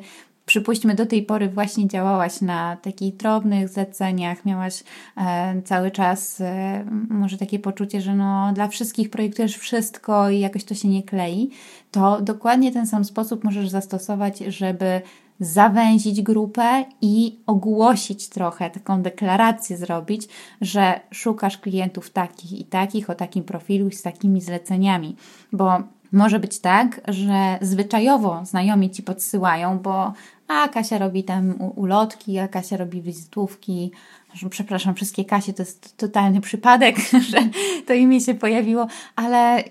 przypuśćmy, 0.48 0.94
do 0.94 1.06
tej 1.06 1.22
pory 1.22 1.48
właśnie 1.48 1.88
działałaś 1.88 2.40
na 2.40 2.76
takich 2.76 3.16
drobnych 3.16 3.68
zleceniach, 3.68 4.44
miałaś 4.44 4.84
e, 5.16 5.62
cały 5.62 5.90
czas 5.90 6.40
e, 6.40 6.84
może 7.10 7.38
takie 7.38 7.58
poczucie, 7.58 8.00
że 8.00 8.14
no, 8.14 8.52
dla 8.54 8.68
wszystkich 8.68 9.10
projektujesz 9.10 9.56
wszystko 9.56 10.30
i 10.30 10.40
jakoś 10.40 10.64
to 10.64 10.74
się 10.74 10.88
nie 10.88 11.02
klei, 11.02 11.50
to 11.90 12.20
dokładnie 12.20 12.72
ten 12.72 12.86
sam 12.86 13.04
sposób 13.04 13.44
możesz 13.44 13.68
zastosować, 13.68 14.38
żeby 14.38 15.02
zawęzić 15.40 16.22
grupę 16.22 16.84
i 17.00 17.38
ogłosić 17.46 18.28
trochę, 18.28 18.70
taką 18.70 19.02
deklarację 19.02 19.76
zrobić, 19.76 20.28
że 20.60 21.00
szukasz 21.10 21.58
klientów 21.58 22.10
takich 22.10 22.60
i 22.60 22.64
takich, 22.64 23.10
o 23.10 23.14
takim 23.14 23.44
profilu, 23.44 23.90
z 23.90 24.02
takimi 24.02 24.40
zleceniami, 24.40 25.16
bo 25.52 25.82
może 26.12 26.38
być 26.38 26.58
tak, 26.58 27.00
że 27.08 27.58
zwyczajowo 27.60 28.44
znajomi 28.44 28.90
ci 28.90 29.02
podsyłają, 29.02 29.78
bo 29.78 30.12
a 30.48 30.68
Kasia 30.68 30.98
robi 30.98 31.24
tam 31.24 31.54
ulotki, 31.76 32.38
a 32.38 32.48
Kasia 32.48 32.76
robi 32.76 33.02
wizytówki. 33.02 33.90
Przepraszam, 34.50 34.94
wszystkie 34.94 35.24
Kasie 35.24 35.52
to 35.52 35.62
jest 35.62 35.96
totalny 35.96 36.40
przypadek, 36.40 36.96
że 37.30 37.38
to 37.86 37.94
imię 37.94 38.20
się 38.20 38.34
pojawiło, 38.34 38.86
ale 39.16 39.60
y, 39.60 39.64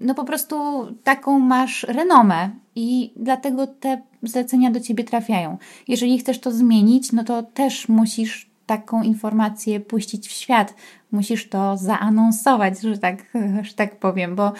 no 0.00 0.14
po 0.14 0.24
prostu 0.24 0.86
taką 1.04 1.38
masz 1.38 1.82
renomę 1.82 2.50
i 2.74 3.12
dlatego 3.16 3.66
te 3.66 4.02
zlecenia 4.22 4.70
do 4.70 4.80
ciebie 4.80 5.04
trafiają. 5.04 5.58
Jeżeli 5.88 6.18
chcesz 6.18 6.40
to 6.40 6.52
zmienić, 6.52 7.12
no 7.12 7.24
to 7.24 7.42
też 7.42 7.88
musisz 7.88 8.48
taką 8.66 9.02
informację 9.02 9.80
puścić 9.80 10.28
w 10.28 10.32
świat. 10.32 10.74
Musisz 11.12 11.48
to 11.48 11.76
zaanonsować, 11.76 12.80
że 12.80 12.98
tak, 12.98 13.24
że 13.68 13.74
tak 13.74 13.98
powiem, 13.98 14.36
bo 14.36 14.52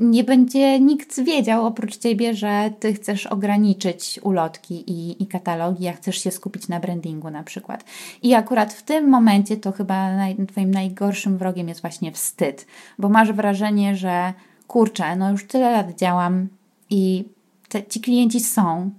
nie 0.00 0.24
będzie 0.24 0.80
nikt 0.80 1.20
wiedział 1.20 1.66
oprócz 1.66 1.96
ciebie, 1.96 2.34
że 2.34 2.70
ty 2.80 2.94
chcesz 2.94 3.26
ograniczyć 3.26 4.20
ulotki 4.22 4.90
i, 4.90 5.22
i 5.22 5.26
katalogi, 5.26 5.88
a 5.88 5.92
chcesz 5.92 6.18
się 6.18 6.30
skupić 6.30 6.68
na 6.68 6.80
brandingu 6.80 7.30
na 7.30 7.42
przykład. 7.42 7.84
I 8.22 8.34
akurat 8.34 8.72
w 8.72 8.82
tym 8.82 9.08
momencie 9.08 9.56
to 9.56 9.72
chyba 9.72 10.16
naj, 10.16 10.36
twoim 10.46 10.70
najgorszym 10.70 11.38
wrogiem 11.38 11.68
jest 11.68 11.80
właśnie 11.80 12.12
wstyd, 12.12 12.66
bo 12.98 13.08
masz 13.08 13.32
wrażenie, 13.32 13.96
że 13.96 14.32
kurczę, 14.66 15.16
no 15.16 15.30
już 15.30 15.46
tyle 15.46 15.72
lat 15.72 15.94
działam 15.98 16.48
i 16.90 17.24
te, 17.68 17.86
ci 17.86 18.00
klienci 18.00 18.40
są. 18.40 18.90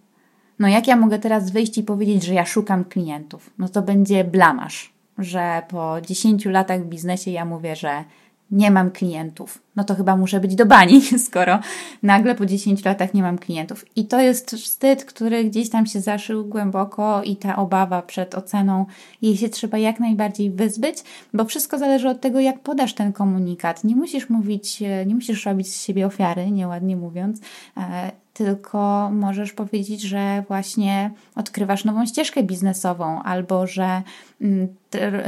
No 0.60 0.68
jak 0.68 0.88
ja 0.88 0.96
mogę 0.96 1.20
teraz 1.20 1.52
wyjść 1.52 1.78
i 1.78 1.84
powiedzieć, 1.84 2.24
że 2.24 2.34
ja 2.34 2.46
szukam 2.46 2.86
klientów? 2.86 3.50
No 3.58 3.70
to 3.70 3.82
będzie 3.82 4.24
blamasz 4.24 4.94
że 5.18 5.62
po 5.68 6.02
10 6.02 6.46
latach 6.46 6.82
w 6.82 6.86
biznesie 6.86 7.32
ja 7.32 7.46
mówię, 7.46 7.76
że 7.76 8.04
nie 8.52 8.72
mam 8.72 8.92
klientów. 8.92 9.62
No 9.76 9.84
to 9.84 9.96
chyba 9.96 10.16
muszę 10.16 10.40
być 10.40 10.56
do 10.56 10.66
bani, 10.66 11.02
skoro 11.28 11.60
nagle 12.04 12.36
po 12.36 12.46
10 12.46 12.86
latach 12.86 13.14
nie 13.14 13.22
mam 13.22 13.38
klientów. 13.38 13.86
I 13.96 14.06
to 14.06 14.22
jest 14.22 14.52
wstyd, 14.52 15.06
który 15.06 15.44
gdzieś 15.44 15.70
tam 15.70 15.86
się 15.86 16.02
zaszył 16.02 16.46
głęboko 16.46 17.24
i 17.24 17.36
ta 17.36 17.56
obawa 17.56 18.02
przed 18.02 18.36
oceną, 18.36 18.86
jej 19.22 19.38
się 19.38 19.50
trzeba 19.50 19.78
jak 19.78 20.00
najbardziej 20.00 20.52
wyzbyć, 20.52 20.98
bo 21.34 21.46
wszystko 21.46 21.78
zależy 21.78 22.10
od 22.10 22.22
tego, 22.22 22.40
jak 22.40 22.60
podasz 22.60 22.94
ten 22.94 23.14
komunikat. 23.14 23.84
Nie 23.84 23.96
musisz 23.96 24.30
mówić, 24.30 24.80
nie 25.06 25.16
musisz 25.16 25.46
robić 25.46 25.76
z 25.76 25.84
siebie 25.84 26.06
ofiary, 26.06 26.52
nieładnie 26.52 26.96
mówiąc, 26.96 27.42
e, 27.78 28.12
tylko 28.34 29.10
możesz 29.14 29.54
powiedzieć, 29.54 30.02
że 30.02 30.44
właśnie 30.48 31.12
odkrywasz 31.36 31.86
nową 31.86 32.06
ścieżkę 32.06 32.44
biznesową 32.44 33.24
albo 33.24 33.68
że 33.68 34.02
mm, 34.42 34.68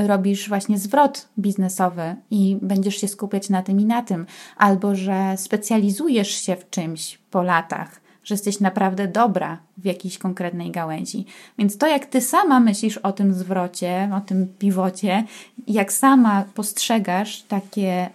robisz 0.07 0.49
właśnie 0.49 0.77
zwrot 0.77 1.27
biznesowy 1.39 2.15
i 2.31 2.57
będziesz 2.61 2.95
się 2.95 3.07
skupiać 3.07 3.49
na 3.49 3.61
tym 3.61 3.79
i 3.79 3.85
na 3.85 4.01
tym, 4.01 4.25
albo 4.57 4.95
że 4.95 5.33
specjalizujesz 5.37 6.31
się 6.31 6.55
w 6.55 6.69
czymś 6.69 7.17
po 7.31 7.43
latach, 7.43 8.01
że 8.23 8.35
jesteś 8.35 8.59
naprawdę 8.59 9.07
dobra 9.07 9.57
w 9.77 9.85
jakiejś 9.85 10.17
konkretnej 10.17 10.71
gałęzi. 10.71 11.25
Więc 11.57 11.77
to, 11.77 11.87
jak 11.87 12.05
ty 12.05 12.21
sama 12.21 12.59
myślisz 12.59 12.97
o 12.97 13.11
tym 13.11 13.33
zwrocie, 13.33 14.09
o 14.17 14.21
tym 14.21 14.47
piwocie, 14.59 15.23
jak 15.67 15.93
sama 15.93 16.45
postrzegasz 16.53 17.41
takie 17.43 18.09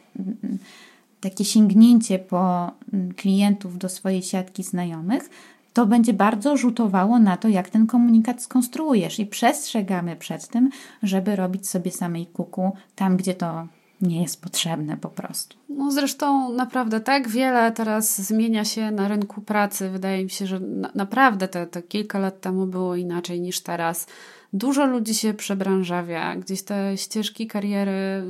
takie 1.20 1.44
sięgnięcie 1.44 2.18
po 2.18 2.70
mm, 2.92 3.14
klientów 3.14 3.78
do 3.78 3.88
swojej 3.88 4.22
siatki 4.22 4.62
znajomych, 4.62 5.30
to 5.72 5.86
będzie 5.86 6.12
bardzo 6.12 6.56
rzutowało 6.56 7.18
na 7.18 7.36
to, 7.36 7.48
jak 7.48 7.70
ten 7.70 7.86
komunikat 7.86 8.42
skonstruujesz. 8.42 9.18
I 9.18 9.26
przestrzegamy 9.26 10.16
przed 10.16 10.48
tym, 10.48 10.70
żeby 11.02 11.36
robić 11.36 11.68
sobie 11.68 11.90
samej 11.90 12.26
kuku 12.26 12.72
tam, 12.96 13.16
gdzie 13.16 13.34
to 13.34 13.66
nie 14.02 14.22
jest 14.22 14.42
potrzebne 14.42 14.96
po 14.96 15.08
prostu. 15.08 15.56
No 15.68 15.90
zresztą 15.90 16.52
naprawdę 16.52 17.00
tak 17.00 17.28
wiele 17.28 17.72
teraz 17.72 18.20
zmienia 18.20 18.64
się 18.64 18.90
na 18.90 19.08
rynku 19.08 19.40
pracy. 19.40 19.90
Wydaje 19.90 20.24
mi 20.24 20.30
się, 20.30 20.46
że 20.46 20.60
na, 20.60 20.90
naprawdę 20.94 21.48
te, 21.48 21.66
te 21.66 21.82
kilka 21.82 22.18
lat 22.18 22.40
temu 22.40 22.66
było 22.66 22.96
inaczej 22.96 23.40
niż 23.40 23.60
teraz. 23.60 24.06
Dużo 24.52 24.86
ludzi 24.86 25.14
się 25.14 25.34
przebranżawia, 25.34 26.36
gdzieś 26.36 26.62
te 26.62 26.96
ścieżki 26.96 27.46
kariery 27.46 28.22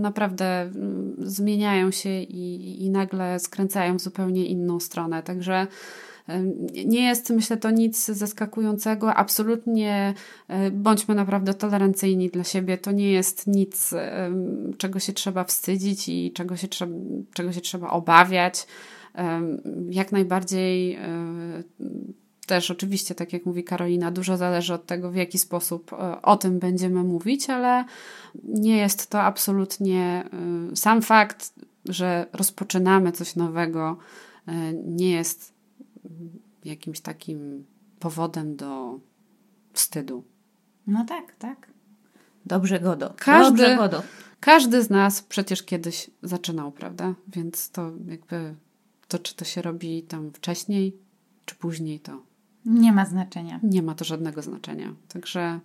naprawdę 0.00 0.70
zmieniają 1.18 1.90
się 1.90 2.20
i, 2.20 2.84
i 2.84 2.90
nagle 2.90 3.40
skręcają 3.40 3.96
w 3.96 4.00
zupełnie 4.00 4.46
inną 4.46 4.80
stronę. 4.80 5.22
Także 5.22 5.66
nie 6.86 7.04
jest, 7.04 7.30
myślę, 7.30 7.56
to 7.56 7.70
nic 7.70 8.06
zaskakującego. 8.06 9.14
Absolutnie 9.14 10.14
e, 10.48 10.70
bądźmy 10.70 11.14
naprawdę 11.14 11.54
tolerancyjni 11.54 12.30
dla 12.30 12.44
siebie. 12.44 12.78
To 12.78 12.92
nie 12.92 13.12
jest 13.12 13.46
nic, 13.46 13.94
czego 14.78 15.00
się 15.00 15.12
trzeba 15.12 15.44
wstydzić 15.44 16.08
i 16.08 16.32
czego 16.32 16.56
się, 16.56 16.68
czego 17.34 17.52
się 17.52 17.60
trzeba 17.60 17.90
obawiać. 17.90 18.66
Jak 19.90 20.12
najbardziej 20.12 20.94
e, 20.94 21.08
też 22.46 22.70
oczywiście, 22.70 23.14
tak 23.14 23.32
jak 23.32 23.46
mówi 23.46 23.64
Karolina, 23.64 24.10
dużo 24.10 24.36
zależy 24.36 24.74
od 24.74 24.86
tego, 24.86 25.10
w 25.10 25.16
jaki 25.16 25.38
sposób 25.38 25.92
e, 25.92 26.22
o 26.22 26.36
tym 26.36 26.58
będziemy 26.58 27.04
mówić, 27.04 27.50
ale 27.50 27.84
nie 28.44 28.76
jest 28.76 29.10
to 29.10 29.22
absolutnie 29.22 30.24
sam 30.74 31.02
fakt, 31.02 31.52
że 31.84 32.26
rozpoczynamy 32.32 33.12
coś 33.12 33.36
nowego, 33.36 33.96
nie 34.86 35.10
jest 35.10 35.53
jakimś 36.64 37.00
takim 37.00 37.64
powodem 37.98 38.56
do 38.56 39.00
wstydu. 39.72 40.24
No 40.86 41.04
tak, 41.04 41.34
tak. 41.38 41.70
Dobrze 42.46 42.80
godo. 42.80 43.14
Każdy, 43.18 43.62
Dobrze 43.62 43.76
godo. 43.76 44.02
każdy 44.40 44.82
z 44.82 44.90
nas 44.90 45.22
przecież 45.22 45.62
kiedyś 45.62 46.10
zaczynał, 46.22 46.72
prawda? 46.72 47.14
Więc 47.28 47.70
to 47.70 47.90
jakby 48.06 48.54
to, 49.08 49.18
czy 49.18 49.34
to 49.36 49.44
się 49.44 49.62
robi 49.62 50.02
tam 50.02 50.32
wcześniej, 50.32 50.96
czy 51.44 51.54
później, 51.54 52.00
to 52.00 52.22
nie 52.66 52.92
ma 52.92 53.06
znaczenia. 53.06 53.60
Nie 53.62 53.82
ma 53.82 53.94
to 53.94 54.04
żadnego 54.04 54.42
znaczenia. 54.42 54.94
Także 55.08 55.60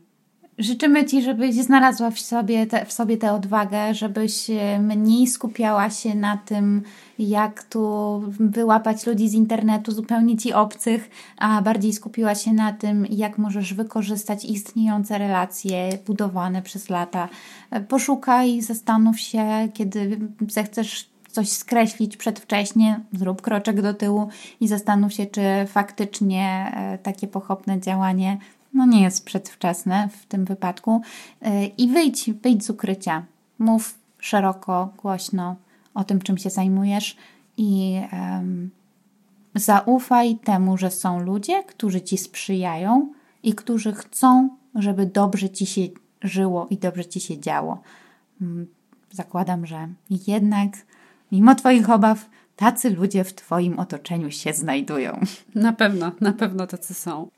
Życzymy 0.59 1.05
Ci, 1.05 1.21
żebyś 1.21 1.55
znalazła 1.55 2.11
w 2.11 2.19
sobie, 2.19 2.67
te, 2.67 2.85
w 2.85 2.93
sobie 2.93 3.17
tę 3.17 3.33
odwagę, 3.33 3.93
żebyś 3.93 4.49
e, 4.49 4.79
mniej 4.79 5.27
skupiała 5.27 5.89
się 5.89 6.15
na 6.15 6.37
tym, 6.37 6.81
jak 7.19 7.63
tu 7.63 8.21
wyłapać 8.39 9.05
ludzi 9.05 9.29
z 9.29 9.33
internetu 9.33 9.91
zupełnie 9.91 10.37
Ci 10.37 10.53
obcych, 10.53 11.09
a 11.37 11.61
bardziej 11.61 11.93
skupiła 11.93 12.35
się 12.35 12.53
na 12.53 12.73
tym, 12.73 13.05
jak 13.09 13.37
możesz 13.37 13.73
wykorzystać 13.73 14.45
istniejące 14.45 15.17
relacje 15.17 15.97
budowane 16.05 16.61
przez 16.61 16.89
lata. 16.89 17.29
E, 17.71 17.81
poszukaj, 17.81 18.61
zastanów 18.61 19.19
się, 19.19 19.69
kiedy 19.73 20.19
zechcesz 20.49 21.09
coś 21.31 21.49
skreślić 21.49 22.17
przedwcześnie, 22.17 22.99
zrób 23.13 23.41
kroczek 23.41 23.81
do 23.81 23.93
tyłu 23.93 24.27
i 24.59 24.67
zastanów 24.67 25.13
się, 25.13 25.25
czy 25.25 25.41
faktycznie 25.67 26.71
e, 26.75 26.97
takie 26.97 27.27
pochopne 27.27 27.79
działanie 27.79 28.37
no 28.73 28.85
nie 28.85 29.01
jest 29.01 29.25
przedwczesne 29.25 30.09
w 30.09 30.25
tym 30.25 30.45
wypadku. 30.45 31.01
Y, 31.47 31.65
I 31.77 31.87
wyjdź, 31.87 32.31
wyjdź 32.31 32.65
z 32.65 32.69
ukrycia. 32.69 33.25
Mów 33.59 33.99
szeroko, 34.19 34.93
głośno 34.97 35.55
o 35.93 36.03
tym, 36.03 36.21
czym 36.21 36.37
się 36.37 36.49
zajmujesz 36.49 37.17
i 37.57 38.01
um, 38.13 38.69
zaufaj 39.55 40.37
temu, 40.37 40.77
że 40.77 40.91
są 40.91 41.19
ludzie, 41.19 41.63
którzy 41.63 42.01
ci 42.01 42.17
sprzyjają 42.17 43.13
i 43.43 43.53
którzy 43.53 43.93
chcą, 43.93 44.49
żeby 44.75 45.05
dobrze 45.05 45.49
ci 45.49 45.65
się 45.65 45.81
żyło 46.21 46.67
i 46.69 46.77
dobrze 46.77 47.05
ci 47.05 47.19
się 47.19 47.39
działo. 47.39 47.81
Mm, 48.41 48.67
zakładam, 49.11 49.65
że 49.65 49.87
jednak, 50.09 50.69
mimo 51.31 51.55
Twoich 51.55 51.89
obaw, 51.89 52.29
tacy 52.55 52.89
ludzie 52.89 53.23
w 53.23 53.33
Twoim 53.33 53.79
otoczeniu 53.79 54.31
się 54.31 54.53
znajdują. 54.53 55.19
Na 55.55 55.73
pewno, 55.73 56.11
na 56.21 56.33
pewno 56.33 56.67
tacy 56.67 56.93
są. 56.93 57.29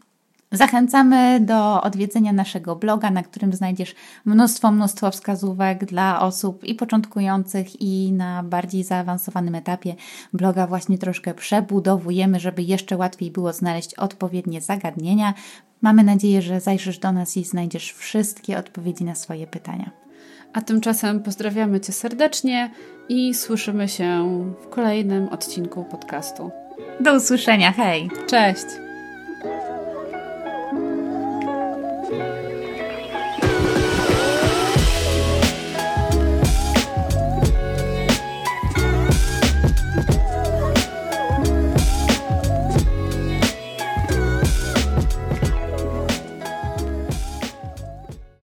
Zachęcamy 0.52 1.40
do 1.40 1.82
odwiedzenia 1.82 2.34
naszego 2.34 2.76
bloga, 2.76 3.12
na 3.12 3.24
którym 3.24 3.54
znajdziesz 3.54 3.96
mnóstwo, 4.26 4.72
mnóstwo 4.72 5.12
wskazówek 5.12 5.86
dla 5.86 6.22
osób 6.22 6.64
i 6.64 6.76
początkujących, 6.76 7.82
i 7.82 8.12
na 8.12 8.44
bardziej 8.44 8.84
zaawansowanym 8.84 9.56
etapie 9.56 9.96
bloga 10.34 10.68
właśnie 10.68 10.98
troszkę 10.98 11.34
przebudowujemy, 11.34 12.40
żeby 12.40 12.62
jeszcze 12.62 12.98
łatwiej 12.98 13.32
było 13.32 13.54
znaleźć 13.54 13.94
odpowiednie 13.94 14.62
zagadnienia. 14.62 15.34
Mamy 15.82 16.04
nadzieję, 16.04 16.42
że 16.42 16.62
zajrzysz 16.62 17.00
do 17.00 17.12
nas 17.12 17.38
i 17.38 17.44
znajdziesz 17.44 17.92
wszystkie 17.92 18.58
odpowiedzi 18.58 19.04
na 19.04 19.16
swoje 19.16 19.48
pytania. 19.48 19.92
A 20.54 20.62
tymczasem 20.62 21.24
pozdrawiamy 21.24 21.80
Cię 21.80 21.94
serdecznie 21.94 22.72
i 23.10 23.34
słyszymy 23.34 23.88
się 23.88 24.28
w 24.62 24.70
kolejnym 24.70 25.30
odcinku 25.30 25.84
podcastu. 25.84 26.52
Do 27.00 27.16
usłyszenia, 27.16 27.72
hej! 27.72 28.10
Cześć! 28.28 28.91